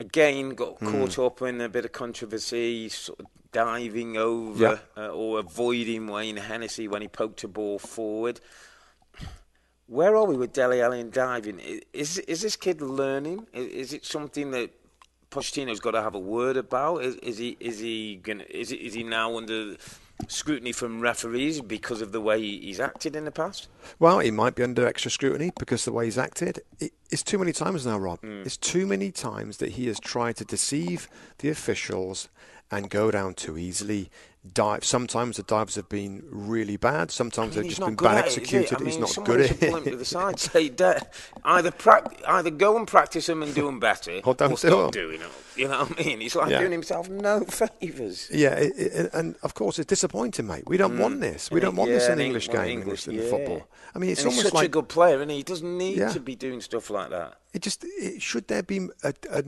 [0.00, 0.90] again, got Hmm.
[0.90, 6.36] caught up in a bit of controversy, sort of diving over uh, or avoiding Wayne
[6.36, 8.40] Hennessy when he poked a ball forward.
[9.86, 11.60] Where are we with Dele Alli and diving?
[11.92, 13.46] Is is this kid learning?
[13.52, 14.70] Is it something that
[15.30, 17.04] Pochettino's got to have a word about?
[17.04, 19.76] Is, is he is he gonna is is he now under
[20.28, 23.68] scrutiny from referees because of the way he's acted in the past?
[23.98, 26.62] Well, he might be under extra scrutiny because of the way he's acted.
[27.10, 28.20] It's too many times now, Rob.
[28.20, 28.42] Hmm.
[28.42, 32.28] It's too many times that he has tried to deceive the officials
[32.70, 34.10] and go down too easily.
[34.52, 34.84] Dive.
[34.84, 37.10] Sometimes the dives have been really bad.
[37.10, 38.40] Sometimes I mean, they've he's just been bad at it, he?
[38.58, 38.74] executed.
[38.74, 40.04] I mean, he's not good at to the it.
[40.04, 40.38] side.
[40.50, 40.70] Say,
[41.44, 44.92] either prac- either go and practice them and do them better, Or don't do stop
[44.92, 45.26] doing it.
[45.56, 46.20] You know what I mean?
[46.20, 46.58] He's like Yeah.
[46.60, 47.40] doing himself no
[47.80, 48.28] favours.
[48.30, 50.64] Yeah, it, it, and of course it's disappointing, mate.
[50.66, 51.50] We don't want this.
[51.50, 52.12] We don't want this Mm.
[52.12, 53.30] In the English game, English, in, yeah.
[53.30, 53.66] football.
[53.94, 55.38] I mean, it's and he's almost such like a good player, and he?
[55.38, 56.12] he doesn't need Yeah.
[56.12, 57.38] to be doing stuff like that.
[57.54, 59.44] It just it, should there be a, a,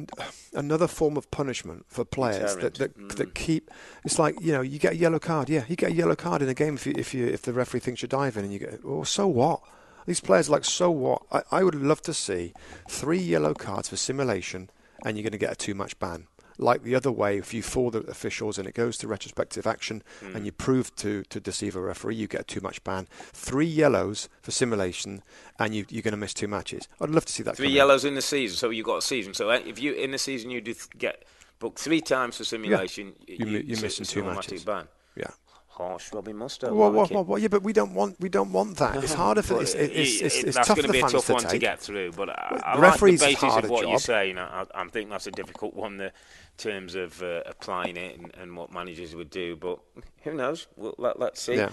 [0.55, 3.09] another form of punishment for players that Deterrent.
[3.09, 3.35] that, that mm.
[3.35, 3.71] keep.
[4.05, 5.51] It's like you know you get a yellow card.
[5.51, 7.53] Yeah, you get a yellow card in a game if you, if you if the
[7.53, 8.85] referee thinks you're diving and you get.
[8.85, 9.61] Well, so what?
[10.07, 11.23] These players are like so what?
[11.33, 12.55] I, I would love to see
[12.89, 14.71] three yellow cards for simulation,
[15.05, 16.29] and you're going to get a two match ban.
[16.59, 20.03] Like the other way, if you fool the officials and it goes to retrospective action
[20.23, 23.07] and you prove to, to deceive a referee, you get a two match ban.
[23.33, 25.23] Three yellows for simulation,
[25.59, 26.89] and you, you're going to miss two matches.
[27.01, 27.57] I'd love to see that.
[27.57, 27.77] Three come in.
[27.77, 29.35] yellows in the season, so you've got a season.
[29.35, 31.25] So uh, if you in the season you do th- get
[31.59, 34.65] booked three times for simulation, You mi- you're missing two matches.
[34.65, 34.87] Ban.
[35.15, 35.31] Yeah.
[35.79, 36.73] Harsh, Robbie Musto.
[36.73, 39.03] Well, well, well, well, yeah, but we don't want we don't want that.
[39.03, 41.33] It's harder for it's, it's, it's, it's, that's tough going to be a tough to
[41.35, 42.13] one to get through.
[42.13, 43.91] But I, the like referee's the is basis of what job.
[43.91, 44.39] you're saying.
[44.39, 46.11] I, I think that's a difficult one in
[46.57, 49.57] terms of uh, applying it and, what managers would do.
[49.57, 49.79] But
[50.23, 50.67] who knows?
[50.77, 51.65] We'll, let, let's see.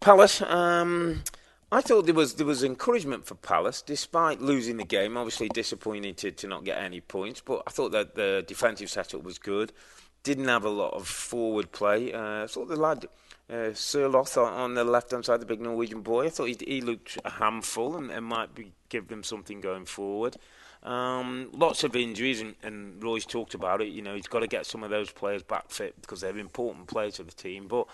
[0.00, 0.42] Palace.
[0.42, 1.22] Um,
[1.72, 5.16] I thought there was there was encouragement for Palace, despite losing the game.
[5.16, 9.24] Obviously disappointed to, to not get any points, but I thought that the defensive setup
[9.24, 9.72] was good.
[10.22, 12.12] Didn't have a lot of forward play.
[12.12, 13.06] Uh, I thought the lad
[13.48, 16.26] uh, Sørloth on, the left hand side, the big Norwegian boy.
[16.26, 19.86] I thought he, he looked a handful and, and might be give them something going
[19.86, 20.36] forward.
[20.82, 23.88] Um, lots of injuries, and, and Roy's talked about it.
[23.88, 26.86] You know, he's got to get some of those players back fit because they're important
[26.86, 27.66] players to the team.
[27.66, 27.86] But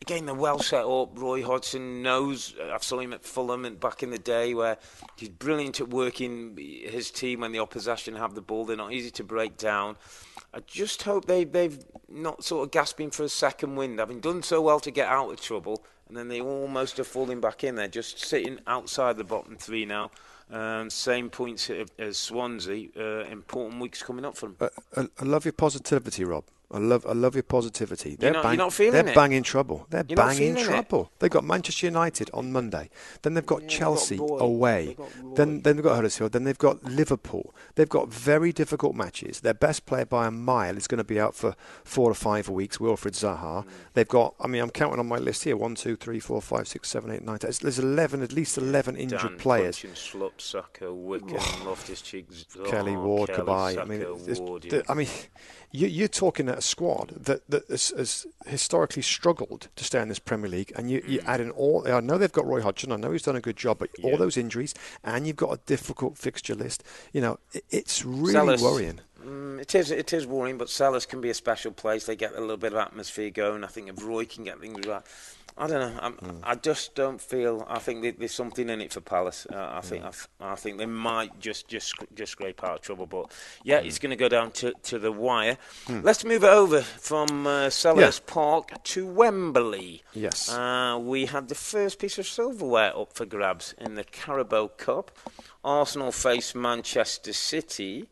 [0.00, 1.18] again, they're well set up.
[1.18, 2.54] Roy Hodgson knows.
[2.72, 4.78] I've saw him at Fulham and back in the day where
[5.16, 8.64] he's brilliant at working his team when the opposition have the ball.
[8.64, 9.96] They're not easy to break down.
[10.54, 14.42] I just hope they they've not sort of gasping for a second wind, having done
[14.42, 17.74] so well to get out of trouble, and then they almost are falling back in.
[17.74, 20.10] They're just sitting outside the bottom three now.
[20.50, 22.88] Um, same points as Swansea.
[22.98, 24.70] Uh, important weeks coming up for them.
[24.96, 26.44] I, I love your positivity, Rob.
[26.70, 28.14] I love, I love your positivity.
[28.14, 29.14] They're, not- bang, you're not feeling they're it?
[29.14, 29.86] banging trouble.
[29.88, 30.64] They're You're banging feeling it?
[30.64, 31.10] trouble.
[31.18, 32.90] They've got Manchester United on Monday.
[33.22, 34.94] Then they've got Yeah, they've got Chelsea away.
[34.98, 36.32] They've Then, then they've got Huddersfield.
[36.32, 37.54] Then they've got Liverpool.
[37.76, 39.40] They've got very difficult matches.
[39.40, 41.54] Their best player by a mile is going to be out for
[41.84, 42.76] four or five weeks.
[42.76, 43.64] Wilfried Zaha.
[43.64, 43.68] Mm.
[43.94, 44.34] They've got.
[44.38, 45.56] I mean, I'm counting on my list here.
[45.56, 47.38] One, two, three, four, five, six, seven, eight, nine.
[47.38, 47.50] ten.
[47.62, 49.78] There's 11, at least 11 injured Dann players.
[49.78, 52.26] Schlupp, Sakho, Wickham, Loftus Cheek,
[52.66, 53.78] Kelly Ward, Cabaye.
[53.80, 54.04] I mean,
[54.44, 55.08] Ward, the- I mean,
[55.72, 60.08] you, you're talking at a squad that, that has, has historically struggled to stay in
[60.08, 61.86] this Premier League, and you, you add in all.
[61.86, 62.92] I know they've got Roy Hodgson.
[62.92, 65.60] I know he's done a good job, but all those injuries, and you've got a
[65.66, 66.82] difficult fixture list.
[67.12, 68.62] You know, it, it's really Salas.
[68.62, 69.00] worrying.
[69.24, 69.90] Mm, it is.
[69.90, 72.06] It is worrying, but Selhurst can be a special place.
[72.06, 73.62] They get a little bit of atmosphere going.
[73.64, 75.02] I think if Roy can get things right,
[75.60, 75.98] I don't know.
[76.00, 76.38] I'm, Hmm.
[76.44, 77.66] I just don't feel.
[77.68, 79.44] I think that there's something in it for Palace.
[79.52, 80.04] Uh, I think.
[80.04, 83.06] I, I think they might just just just scrape out of trouble.
[83.06, 83.32] But
[83.64, 83.86] yeah, Hmm.
[83.88, 85.58] it's going to go down to, to the wire.
[85.88, 90.04] Let's move it over from uh, Selhurst Park to Wembley.
[90.14, 90.48] Yes.
[90.48, 95.10] Uh, we had the first piece of silverware up for grabs in the Carabao Cup.
[95.64, 98.08] Arsenal faced Manchester City,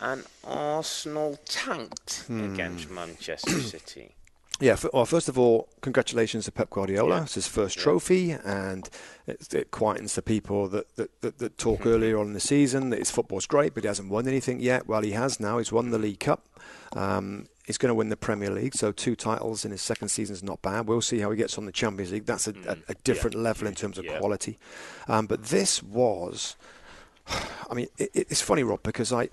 [0.00, 2.54] and Arsenal tanked Hmm.
[2.54, 4.14] against Manchester City.
[4.60, 7.16] Yeah, f- well, first of all, congratulations to Pep Guardiola.
[7.16, 7.22] Yeah.
[7.22, 8.88] It's his first trophy, and
[9.26, 12.90] it, it quietens the people that, that, that, that talk earlier on in the season
[12.90, 14.86] that his football's great, but he hasn't won anything yet.
[14.86, 15.58] Well, he has now.
[15.58, 16.46] He's won the League Cup.
[16.92, 20.34] Um, he's going to win the Premier League, so two titles in his second season
[20.34, 20.86] is not bad.
[20.88, 22.26] We'll see how he gets on the Champions League.
[22.26, 24.18] That's a, a, a different level in terms of Yeah.
[24.18, 24.58] quality.
[25.08, 26.56] Um, but this was,
[27.28, 29.28] I mean, it, it's funny, Rob, because I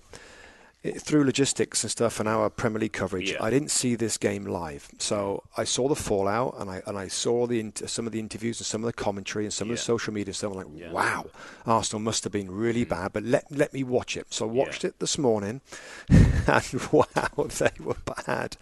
[0.93, 3.43] through logistics and stuff and our Premier League coverage, Yeah.
[3.43, 4.89] I didn't see this game live.
[5.00, 8.60] So I saw the fallout and I and I saw the some of the interviews
[8.60, 10.52] and some of the commentary and some of the social media stuff.
[10.52, 10.91] I'm like, Yeah.
[10.91, 11.26] wow,
[11.65, 12.89] Arsenal must have been really mm.
[12.89, 13.13] bad.
[13.13, 14.28] But let let me watch it.
[14.34, 14.89] So I watched Yeah.
[14.89, 15.62] it this morning,
[16.10, 18.58] and wow, they were bad.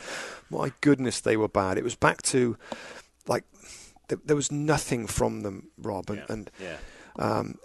[0.49, 1.77] My goodness, they were bad.
[1.77, 2.57] It was back to
[3.27, 3.43] like
[4.09, 6.17] th- there was nothing from them, Rob, and.
[6.19, 6.25] Yeah.
[6.29, 6.77] and Yeah.
[7.17, 7.57] Um,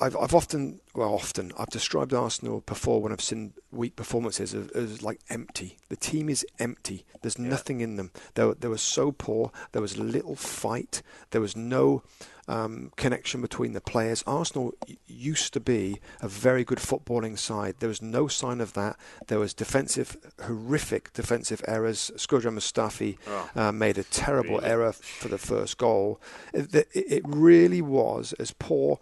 [0.00, 4.70] I've, I've often, well, often, I've described Arsenal before when I've seen weak performances as,
[4.70, 5.78] as like empty.
[5.88, 7.04] The team is empty.
[7.22, 8.10] There's nothing in them.
[8.34, 9.50] They were, they were so poor.
[9.72, 11.02] There was little fight.
[11.30, 12.02] There was no
[12.48, 14.24] um, connection between the players.
[14.26, 14.72] Arsenal
[15.06, 17.76] used to be a very good footballing side.
[17.78, 18.96] There was no sign of that.
[19.28, 22.10] There was defensive, horrific defensive errors.
[22.16, 23.50] Shkodran Mustafi Oh.
[23.54, 24.70] uh, made a terrible Really?
[24.70, 26.20] error for the first goal.
[26.52, 28.98] It, it it really was as poor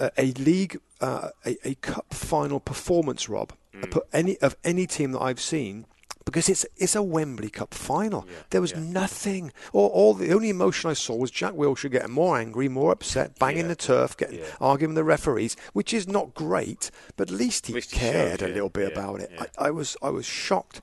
[0.00, 4.00] uh, a league, uh, a, a cup final performance, Rob, Mm.
[4.12, 5.86] any of any team that I've seen.
[6.30, 8.24] Because it's it's a Wembley Cup final.
[8.26, 8.80] Yeah, there was yeah.
[8.80, 9.52] nothing.
[9.72, 13.38] All, all the only emotion I saw was Jack Wilshere getting more angry, more upset,
[13.38, 13.68] banging Yeah.
[13.68, 16.90] the turf, getting arguing with the referees, which is not great.
[17.16, 19.30] But at least he least cared showed a little bit about it.
[19.38, 20.80] I, I was I was shocked,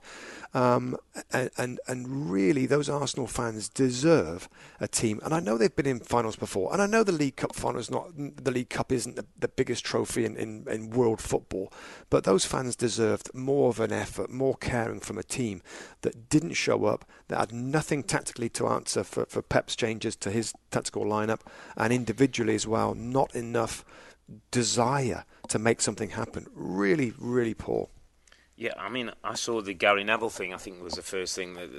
[0.56, 0.96] um,
[1.32, 4.48] and, and really those Arsenal fans deserve
[4.80, 5.20] a team.
[5.22, 7.78] And I know they've been in finals before, and I know the League Cup final
[7.78, 11.70] is not the League Cup isn't the, the biggest trophy in, in, in world football,
[12.08, 15.60] but those fans deserved more of an effort, more caring from a team
[16.00, 20.30] that didn't show up, that had nothing tactically to answer for, for Pep's changes to
[20.30, 21.40] his tactical lineup,
[21.76, 23.84] and individually as well, not enough
[24.50, 26.46] desire to make something happen.
[26.54, 27.90] Really, really poor.
[28.58, 30.54] Yeah, I mean, I saw the Gary Neville thing.
[30.54, 31.70] I think was the first thing that,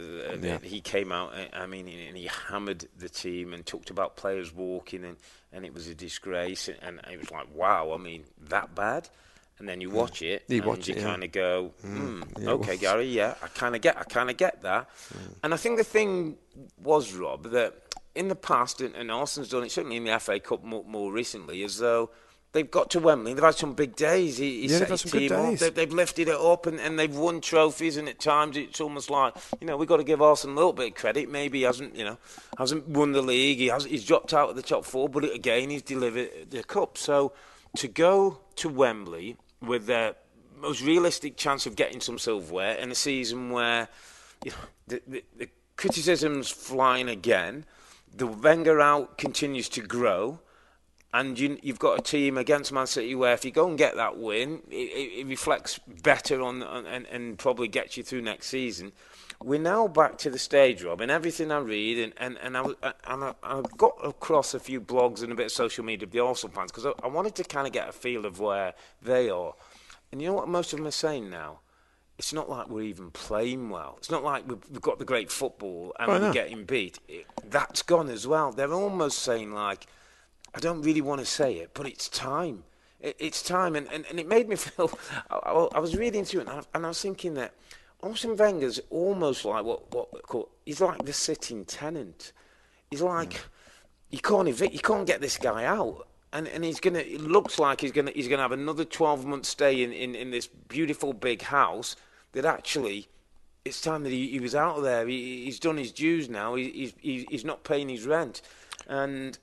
[0.42, 0.60] that Yeah.
[0.62, 1.34] he came out.
[1.34, 5.18] uh, I mean, and he hammered the team and talked about players walking, and,
[5.52, 6.68] and it was a disgrace.
[6.68, 9.10] And, and it was like, wow, I mean, that bad.
[9.58, 12.78] And then you watch it, You and watch you kind of go, hmm, yeah, okay.
[12.78, 14.88] Gary, yeah, I kind of get, I kind of get that.
[15.44, 16.38] And I think the thing
[16.78, 17.74] was, Rob, that
[18.13, 21.12] in the past, and, and Arsenal's done it certainly in the FA Cup more, more
[21.12, 22.12] recently, as though.
[22.54, 23.34] They've got to Wembley.
[23.34, 24.38] They've had some big days.
[24.38, 25.38] He, he Yeah, set his team up.
[25.46, 25.60] days.
[25.60, 29.10] They, they've lifted it up and, and they've won trophies and at times it's almost
[29.10, 31.64] like you know we've got to give Arsenal a little bit of credit maybe he
[31.66, 32.18] hasn't you know
[32.58, 35.70] hasn't won the league he has he's dropped out of the top four but again
[35.70, 37.34] he's delivered the cup so
[37.76, 40.16] to go to Wembley with their
[40.56, 43.88] most realistic chance of getting some silverware in a season where
[44.44, 44.58] you know
[44.88, 47.66] the, the, the criticism's flying again
[48.16, 50.40] the Wenger out continues to grow
[51.18, 53.96] and you, you've got a team against Man City where if you go and get
[53.96, 58.22] that win, it, it, it reflects better on, on and, and probably gets you through
[58.22, 58.92] next season.
[59.44, 62.62] We're now back to the stage, Rob, and everything I read, and, and, and, I,
[62.84, 66.06] uh, and I, I got across a few blogs and a bit of social media
[66.06, 68.40] of the Arsenal fans because I, I wanted to kind of get a feel of
[68.40, 69.54] where they are.
[70.12, 71.62] And you know what most of them are saying now?
[72.20, 73.96] It's not like we're even playing well.
[73.98, 77.00] It's not like we've, we've got the great football and Oh, we're getting beat.
[77.08, 78.52] It, that's gone as well.
[78.52, 79.86] They're almost saying like,
[80.58, 82.64] I don't really want to say it, but it's time.
[83.00, 84.90] It, it's time, and, and, and it made me feel.
[85.30, 87.54] I, I, was reading through it, and I, and I was thinking that
[88.02, 92.34] Arsene Wenger's almost like what what we call, he's like the sitting tenant.
[92.90, 93.46] He's like Mm.
[94.10, 97.00] you can't evict, you can't get this guy out, and and he's gonna.
[97.00, 100.32] It looks like he's gonna he's gonna have another twelve month stay in, in, in
[100.32, 101.96] this beautiful big house.
[102.32, 103.10] That actually,
[103.64, 105.08] it's time that he, he was out of there.
[105.08, 106.56] He, he's done his dues now.
[106.56, 108.42] He, he's he's he's not paying his rent,
[108.88, 109.38] and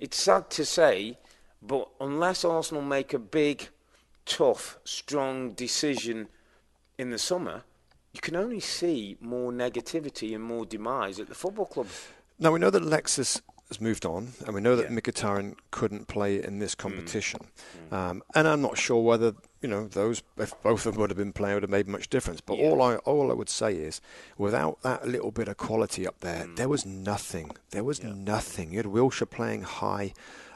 [0.00, 1.18] it's sad to say,
[1.62, 3.68] but unless Arsenal make a big,
[4.26, 6.28] tough, strong decision
[6.98, 7.62] in the summer,
[8.12, 11.88] you can only see more negativity and more demise at the football club.
[12.38, 14.96] Now we know that Alexis has moved on, and we know that Yeah.
[14.96, 17.40] Mkhitaryan couldn't play in this competition.
[17.90, 17.92] Mm.
[17.96, 21.16] Um, and I'm not sure whether you know those if both of them would have
[21.16, 22.40] been playing would have made much difference.
[22.42, 22.68] But Yeah.
[22.70, 24.00] all I all I would say is,
[24.36, 26.56] without that little bit of quality up there, Mm.
[26.56, 27.52] there was nothing.
[27.70, 28.70] There was nothing.
[28.72, 30.12] You had Wilshere playing high.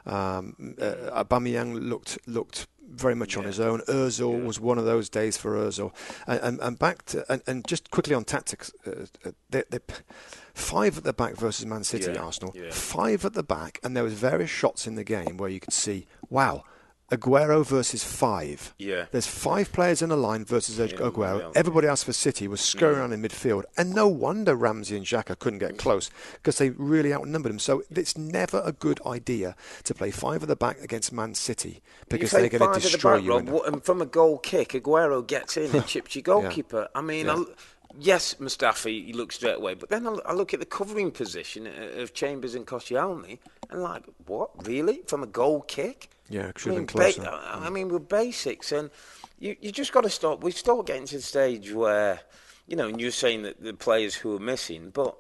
[0.06, 3.80] Um, uh, Aubameyang looked looked very much on his own.
[3.82, 4.46] Özil Yeah.
[4.46, 5.92] was one of those days for Özil.
[6.26, 9.78] And, and, and back to and, and just quickly on tactics, uh, uh, they, they,
[10.54, 12.20] five at the back versus Man City, Yeah.
[12.22, 12.52] Arsenal.
[12.56, 12.70] Yeah.
[12.70, 15.72] Five at the back, and there was various shots in the game where you could
[15.74, 16.64] see, wow.
[17.10, 18.74] Aguero versus five.
[18.78, 19.06] Yeah.
[19.10, 21.52] There's five players in a line versus Yeah, Aguero.
[21.56, 23.64] Everybody else for City was scurrying around in midfield.
[23.78, 27.58] And no wonder Ramsey and Xhaka couldn't get close because they really outnumbered them.
[27.58, 31.82] So it's never a good idea to play five at the back against Man City
[32.10, 33.30] because they're going to destroy back, you.
[33.30, 36.88] Rob, what- and from a goal kick, Aguero gets in and chips your goalkeeper.
[36.94, 37.42] I mean, I
[37.98, 42.00] yes, Mustafi, he looks straight away, but then I look at the covering position uh,
[42.02, 43.38] of Chambers and Koscielny,
[43.70, 45.00] and like, what, really?
[45.06, 46.10] From a goal kick?
[46.28, 47.22] Yeah, I should have mean, been closer.
[47.22, 47.72] ba- I I mm.
[47.72, 48.90] mean, with basics, and
[49.38, 50.42] you, you just got to stop.
[50.42, 52.20] We start getting to the stage where,
[52.66, 55.16] you know, and you're saying that the players who are missing, but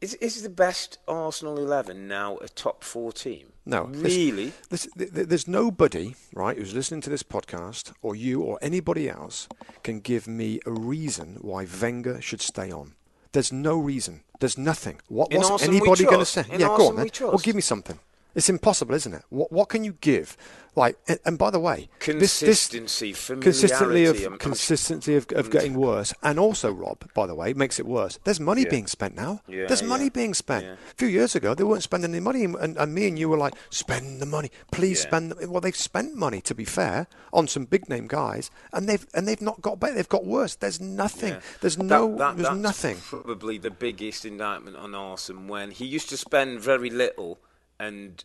[0.00, 3.52] is is the best Arsenal eleven now a top four team?
[3.66, 4.52] No, really.
[4.68, 9.08] There's, th- th- there's nobody, right, who's listening to this podcast, or you, or anybody
[9.08, 9.48] else,
[9.82, 12.92] can give me a reason why Wenger should stay on.
[13.32, 14.22] There's no reason.
[14.38, 15.00] There's nothing.
[15.08, 16.44] What was anybody going to say?
[16.50, 17.08] In yeah, go on then.
[17.20, 17.98] Well, give me something.
[18.34, 19.22] It's impossible, isn't it?
[19.30, 20.36] What, what can you give?
[20.76, 25.26] Like, and, by the way, this, this Consistency, consistently of familiarity, I'm- I'm- consistency of,
[25.30, 25.50] of mm.
[25.52, 28.18] getting worse, and also Rob, by the way, makes it worse.
[28.24, 28.70] There's money Yeah.
[28.70, 29.40] being spent now.
[29.46, 30.10] Yeah, There's money yeah.
[30.10, 30.64] being spent.
[30.66, 33.36] A few years ago, they weren't spending any money, and, and me and you were
[33.36, 35.30] like, spend the money, please spend.
[35.30, 39.06] The, well, they've spent money, to be fair, on some big name guys, and they've
[39.14, 39.94] and they've not got better.
[39.94, 40.56] They've got worse.
[40.56, 41.36] There's nothing.
[41.60, 42.16] There's That- no.
[42.16, 42.96] that- there's that's nothing.
[42.96, 47.38] Probably the biggest indictment on Arsene when he used to spend very little
[47.78, 48.24] and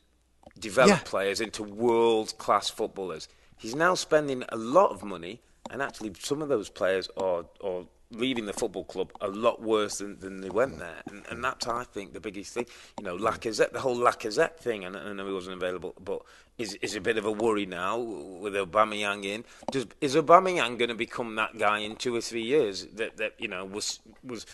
[0.58, 1.04] develop Yeah.
[1.04, 3.28] players into world class footballers.
[3.58, 7.86] He's now spending a lot of money, and actually, some of those players are are
[8.12, 11.42] leaving the football club a lot worse than, than they went there, and, and mm.
[11.44, 12.66] that's I think the biggest thing.
[12.98, 16.24] You know, Lacazette, the whole Lacazette thing, and I know he wasn't available, but
[16.58, 19.44] is is a bit of a worry now with Aubameyang in.
[19.72, 23.34] Does is Aubameyang going to become that guy in two or three years that that
[23.40, 24.46] you know was was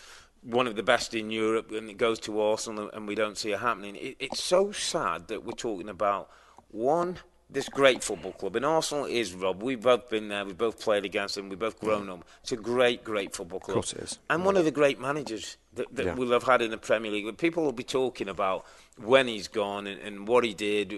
[0.46, 3.52] one of the best in Europe, and it goes to Arsenal, and we don't see
[3.52, 3.96] it happening.
[3.96, 6.30] It, it's so sad that we're talking about
[6.70, 7.18] one
[7.48, 9.62] this great football club, and Arsenal is Rob.
[9.62, 10.44] We've both been there.
[10.44, 11.48] We've both played against them.
[11.48, 12.24] We've both grown up.
[12.42, 13.78] It's a great, great football club.
[13.78, 14.18] Of course it is.
[14.28, 16.14] And one of the great managers that, that Yeah.
[16.14, 17.38] we'll have had in the Premier League.
[17.38, 18.66] People will be talking about
[18.96, 20.92] when he's gone and, and what he did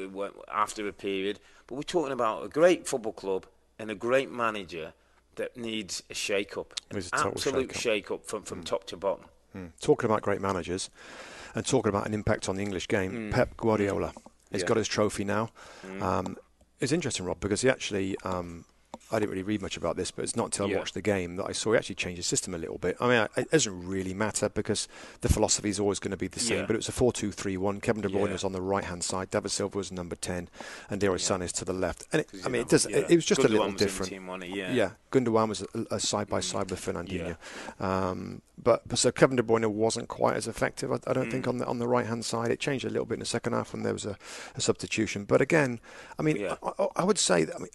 [0.51, 1.39] after a period.
[1.67, 3.45] But we're talking about a great football club
[3.79, 4.95] and a great manager
[5.35, 6.73] that needs a shake-up.
[6.93, 7.81] Needs An absolute shake-up.
[7.83, 8.65] shake-up from, from mm.
[8.65, 9.27] top to bottom.
[9.57, 9.71] Mm.
[9.81, 10.91] Talking about great managers,
[11.55, 14.13] and talking about an impact on the English game, Pep Guardiola.
[14.51, 14.65] He's Mm.
[14.65, 14.69] Yeah.
[14.69, 15.51] got his trophy now.
[15.87, 16.03] Mm.
[16.03, 16.37] Um,
[16.81, 18.17] it's interesting, Rob, because he actually.
[18.25, 18.65] Um,
[19.11, 21.37] I didn't really read much about this, but it's not until I watched the game
[21.37, 22.97] that I saw he actually changed his system a little bit.
[23.01, 24.87] I mean, it doesn't really matter because
[25.23, 26.67] the philosophy is always going to be the same, Yeah.
[26.67, 27.81] but it was a 4 2 3 1.
[27.81, 28.33] Kevin De Bruyne Yeah.
[28.33, 30.49] was on the right hand side, David Silva was number 10,
[30.91, 32.05] and Leroy Sané is to the left.
[32.13, 32.99] And it, I mean, it, does, yeah.
[32.99, 34.13] it, it was just a little the different.
[34.49, 34.73] Yeah.
[34.73, 37.37] yeah, Gundogan was a, a side by side with Fernandinho.
[37.81, 41.45] Um, but, but so Kevin De Bruyne wasn't quite as effective, I, I don't think,
[41.45, 41.49] Mm.
[41.49, 42.51] on the on the right hand side.
[42.51, 44.17] It changed a little bit in the second half when there was a,
[44.57, 45.25] a substitution.
[45.25, 45.81] But again,
[46.19, 46.57] I mean, Yeah.
[46.63, 47.69] I, I- I would say that I, mean,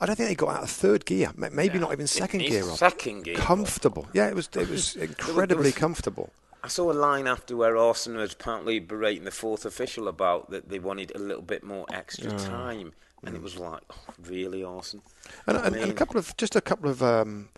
[0.00, 1.80] I, don't think they got out of third gear, maybe Yeah.
[1.80, 2.62] not even second gear.
[2.62, 4.06] Second gear, comfortable.
[4.12, 6.30] Yeah, it was it was incredibly comfortable.
[6.62, 10.68] I saw a line after where Arsenal was apparently berating the fourth official about that
[10.68, 12.92] they wanted a little bit more extra time,
[13.24, 15.04] and it was like, oh, really, Arsenal?
[15.46, 17.50] And, I and, and a couple of just a couple of um,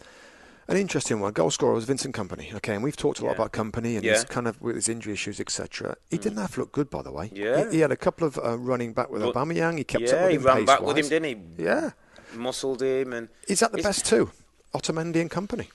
[0.69, 1.33] an interesting one.
[1.33, 2.53] Goal scorer was Vincent Kompany.
[2.57, 3.37] Okay, and we've talked a lot Yeah.
[3.37, 4.13] about Kompany and Yeah.
[4.13, 5.97] his kind of with his injury issues, etc.
[6.11, 7.31] He didn't have to look good, by the way.
[7.35, 7.65] Yeah.
[7.71, 9.79] he, he had a couple of uh, running back with But- Aubameyang.
[9.79, 11.63] He kept yeah, up with he him ran back with him, didn't he?
[11.65, 11.91] Yeah,
[12.35, 14.31] Muscled him, and is that the best two?
[14.75, 15.69] Otamendi and Kompany.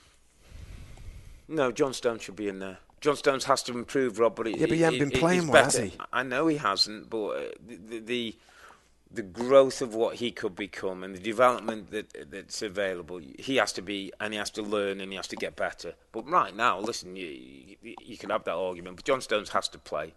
[1.48, 2.78] no, John Stones should be in there.
[3.00, 5.64] John Stones has to improve, Rob, but it, Yeah, but he hasn't been playing well,
[5.64, 5.92] has he?
[6.12, 8.36] I know he hasn't, but uh, the, the
[9.10, 13.72] the growth of what he could become and the development that that's available, he has
[13.74, 15.94] to be and he has to learn and he has to get better.
[16.12, 17.26] But right now, listen, you
[17.82, 20.14] you, you can have that argument, but John Stones has to play.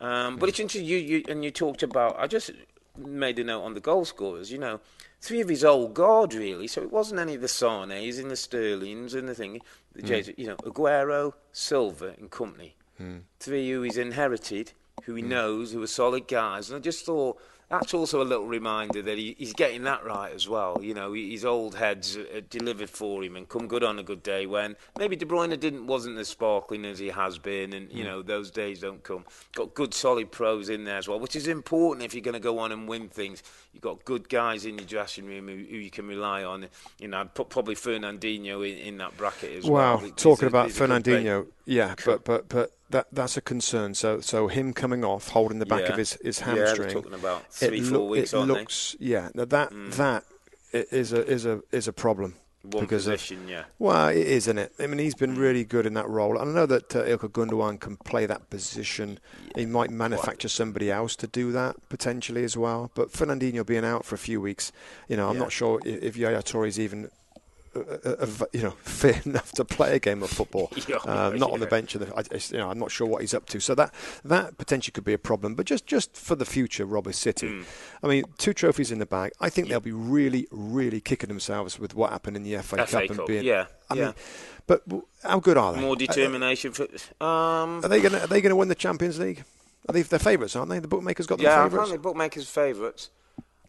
[0.00, 2.18] Um, but it's interesting you, you and you talked about.
[2.18, 2.50] I just
[2.96, 4.50] made a note on the goal scorers.
[4.50, 4.80] You know,
[5.20, 6.66] three of his old guard really.
[6.66, 9.60] So it wasn't any of the Sanes and the Sterlings and the thing.
[9.94, 10.34] The mm.
[10.38, 12.72] you know, Aguero, Silva, and Kompany.
[13.00, 13.22] Mm.
[13.40, 14.72] Three who he's inherited,
[15.04, 15.28] who he mm.
[15.28, 16.70] knows, who are solid guys.
[16.70, 17.40] And I just thought
[17.72, 20.78] that's also a little reminder that he, he's getting that right as well.
[20.82, 24.22] You know, his old heads uh, delivered for him and come good on a good
[24.22, 28.04] day when maybe De Bruyne didn't wasn't as sparkling as he has been, and you
[28.04, 28.08] mm.
[28.08, 29.24] know those days don't come.
[29.54, 32.40] Got good solid pros in there as well, which is important if you're going to
[32.40, 33.42] go on and win things.
[33.72, 36.66] You've got good guys in your dressing room who, who you can rely on.
[37.00, 39.96] You know, I'd put probably Fernandinho in, in that bracket as wow.
[39.96, 40.08] well.
[40.08, 43.94] Wow, talking about Fernandinho, yeah, but but but that that's a concern.
[43.94, 45.92] So so him coming off, holding the back yeah.
[45.92, 46.88] of his, his hamstring.
[46.88, 48.32] Yeah, talking about three it four weeks.
[48.32, 49.06] It looks they?
[49.06, 49.28] yeah.
[49.34, 49.92] That mm.
[49.94, 50.24] that
[50.72, 52.36] is a is a is a problem.
[52.62, 53.64] One because position, of, yeah.
[53.80, 54.72] Well, it is, isn't it?
[54.78, 55.38] I mean, he's been mm.
[55.38, 56.38] really good in that role.
[56.38, 59.18] I know that uh, Ilkay Gundogan can play that position.
[59.48, 59.62] Yeah.
[59.62, 62.92] He might manufacture somebody else to do that potentially as well.
[62.94, 64.70] But Fernandinho being out for a few weeks,
[65.08, 65.40] you know, I'm yeah.
[65.40, 66.40] not sure if, if Yaya
[66.78, 67.21] even uh, uh, uh,
[67.74, 70.70] you know, fit enough to play a game of football.
[71.06, 71.94] uh, not on the bench.
[71.94, 73.60] The, I, you know, I'm not sure what he's up to.
[73.60, 73.94] So that
[74.24, 75.54] that potentially could be a problem.
[75.54, 77.48] But just just for the future, Robert City.
[77.48, 77.64] Mm.
[78.02, 79.32] I mean, two trophies in the bag.
[79.40, 82.76] I think they'll be really, really kicking themselves with what happened in the FA, FA
[82.76, 83.44] Cup, Cup and being.
[83.44, 84.04] Yeah, I yeah.
[84.06, 84.14] Mean,
[84.66, 84.82] but
[85.22, 85.80] how good are they?
[85.80, 86.84] More determination for.
[87.24, 89.44] Um, are they going to Are they going to win the Champions League?
[89.88, 90.02] Are they?
[90.02, 90.78] They're favourites, aren't they?
[90.78, 91.90] The bookmakers got them yeah, favourites.
[91.90, 93.10] Yeah, bookmakers' favourites.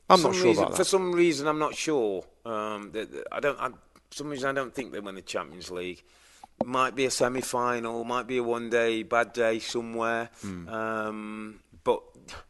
[0.10, 0.78] I'm not sure reason, about that.
[0.78, 2.24] For some reason, I'm not sure.
[2.46, 2.92] Um,
[3.32, 3.60] I don't.
[3.60, 3.70] I,
[4.14, 6.04] some reason I don't think they win the Champions League.
[6.64, 10.30] Might be a semi-final, might be a one-day bad day somewhere.
[10.46, 10.72] Mm.
[10.72, 12.02] Um, but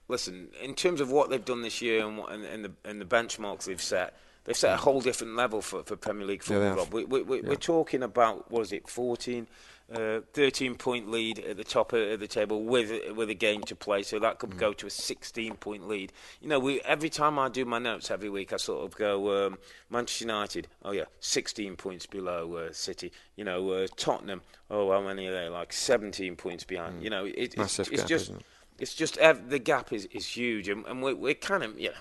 [0.07, 3.01] listen, in terms of what they've done this year and, what, and, and, the, and
[3.01, 6.85] the benchmarks they've set, they've set a whole different level for, for Premier League football.
[6.85, 6.91] Yeah.
[6.91, 7.49] We, we, we, yeah.
[7.49, 9.47] We're talking about what is it, 14,
[9.93, 13.75] uh, 13 point lead at the top of the table with with a game to
[13.75, 14.57] play, so that could mm.
[14.57, 16.11] go to a 16 point lead.
[16.41, 19.47] You know, we every time I do my notes every week, I sort of go
[19.47, 19.57] um,
[19.89, 20.67] Manchester United.
[20.83, 23.11] Oh yeah, 16 points below uh, City.
[23.35, 24.41] You know, uh, Tottenham.
[24.69, 25.49] Oh, how many are they?
[25.49, 26.99] Like 17 points behind.
[26.99, 27.03] Mm.
[27.03, 28.31] You know, it, it's, it's gap, just.
[28.79, 31.91] It's just the gap is, is huge, and, and we're, we're kind of yeah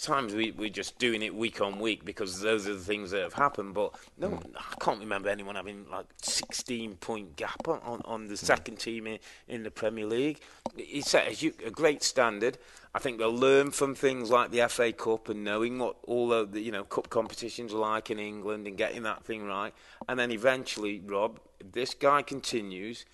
[0.00, 3.22] times we, we're just doing it week on week because those are the things that
[3.22, 3.74] have happened.
[3.74, 4.42] But no, mm.
[4.56, 8.38] I can't remember anyone having like 16 point gap on, on, on the mm.
[8.38, 9.18] second team in,
[9.48, 10.40] in the Premier League.
[10.76, 12.58] He set a, a, great standard.
[12.94, 16.60] I think they'll learn from things like the FA Cup and knowing what all the
[16.60, 19.72] you know cup competitions are like in England and getting that thing right.
[20.08, 21.40] And then eventually, Rob,
[21.72, 23.04] this guy continues,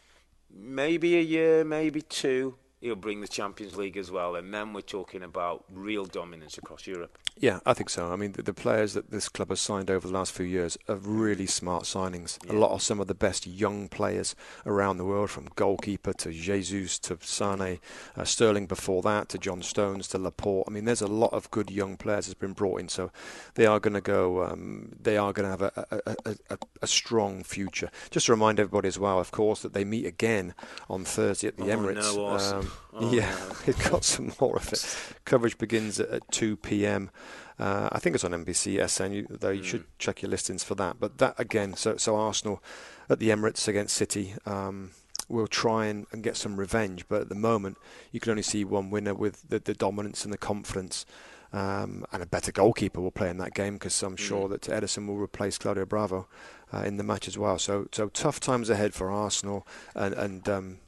[0.51, 4.81] maybe a year, maybe two, he'll bring the Champions League as well, and then we're
[4.81, 7.19] talking about real dominance across Europe.
[7.37, 8.13] Yeah, I think so.
[8.13, 10.77] I mean, the, the players that this club has signed over the last few years
[10.89, 12.39] are really smart signings.
[12.45, 12.53] Yeah.
[12.53, 14.35] A lot of some of the best young players
[14.67, 17.79] around the world, from goalkeeper to Jesus to Sane,
[18.17, 20.67] uh, Sterling before that to John Stones to Laporte.
[20.69, 23.11] I mean, there's a lot of good young players that's been brought in, so
[23.55, 24.45] they are going to go.
[24.45, 27.91] Um, they are going to have a, a, a, a, strong future.
[28.11, 30.55] Just to remind everybody as well, of course, that they meet again
[30.89, 32.17] on Thursday at the oh, Emirates.
[32.17, 32.59] No, awesome.
[32.61, 33.57] um, oh, yeah, no.
[33.67, 34.99] it got some more of it.
[35.25, 37.11] Coverage begins at, at 2 p.m.
[37.59, 39.65] Uh, I think it's on NBCSN, you, though you mm.
[39.65, 41.01] should check your listings for that.
[41.01, 42.63] But that again, so so Arsenal
[43.09, 44.35] at the Emirates against City.
[44.47, 44.93] Um,
[45.29, 47.77] will try and, and get some revenge, but at the moment
[48.13, 51.05] you can only see one winner with the, the dominance and the confidence.
[51.51, 55.07] Um, and a better goalkeeper will play in that game because I'm sure that Ederson
[55.07, 56.29] will replace Claudio Bravo
[56.75, 57.59] uh, in the match as well.
[57.59, 60.79] So, so tough times ahead for Arsenal and, and um,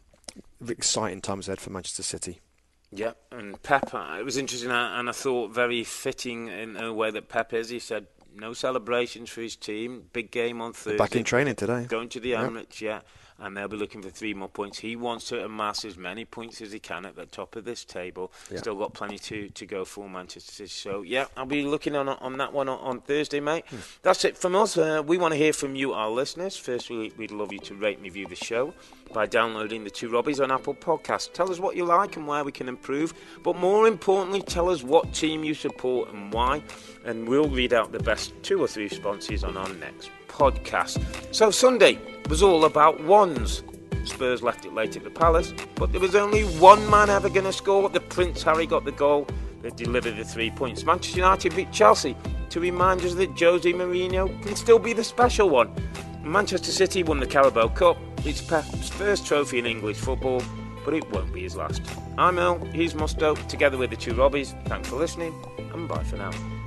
[0.66, 2.40] exciting times ahead for Manchester City.
[2.92, 7.10] Yeah, and Pep, uh, it was interesting, and I thought very fitting in a way
[7.12, 7.68] that Pep is.
[7.68, 10.04] He said no celebrations for his team.
[10.12, 10.98] Big game on Thursday.
[10.98, 11.84] Back in training today.
[11.88, 13.00] Going to the Emirates, yeah
[13.40, 14.78] and they'll be looking for three more points.
[14.78, 17.84] He wants to amass as many points as he can at the top of this
[17.84, 18.32] table.
[18.50, 18.58] Yeah.
[18.58, 20.68] Still got plenty to, to go for Manchester City.
[20.68, 23.64] So, yeah, I'll be looking on on that one on, on Thursday, mate.
[23.68, 23.76] Hmm.
[24.02, 24.76] That's it from us.
[24.76, 26.56] Uh, we want to hear from you, our listeners.
[26.56, 28.74] First, we, we'd love you to rate and review the show
[29.12, 31.32] by downloading the two Robbies on Apple Podcasts.
[31.32, 34.82] Tell us what you like and where we can improve, but more importantly, tell us
[34.82, 36.62] what team you support and why,
[37.04, 41.02] and we'll read out the best two or three responses on our next podcast.
[41.34, 41.98] So Sunday
[42.28, 43.62] was all about ones.
[44.04, 47.44] Spurs left it late at the Palace, but there was only one man ever going
[47.44, 47.88] to score.
[47.88, 49.26] The Prince Harry got the goal.
[49.62, 50.84] They delivered the three points.
[50.84, 52.16] Manchester United beat Chelsea
[52.48, 55.70] to remind us that Jose Mourinho can still be the special one.
[56.22, 57.96] Manchester City won the Carabao Cup.
[58.22, 60.42] It's Pep's first trophy in English football.
[60.84, 61.82] but it won't be his last.
[62.16, 64.54] I'm Earle, he's Mustoe, together with the two Robbies.
[64.66, 65.34] Thanks for listening,
[65.74, 66.59] and bye for now.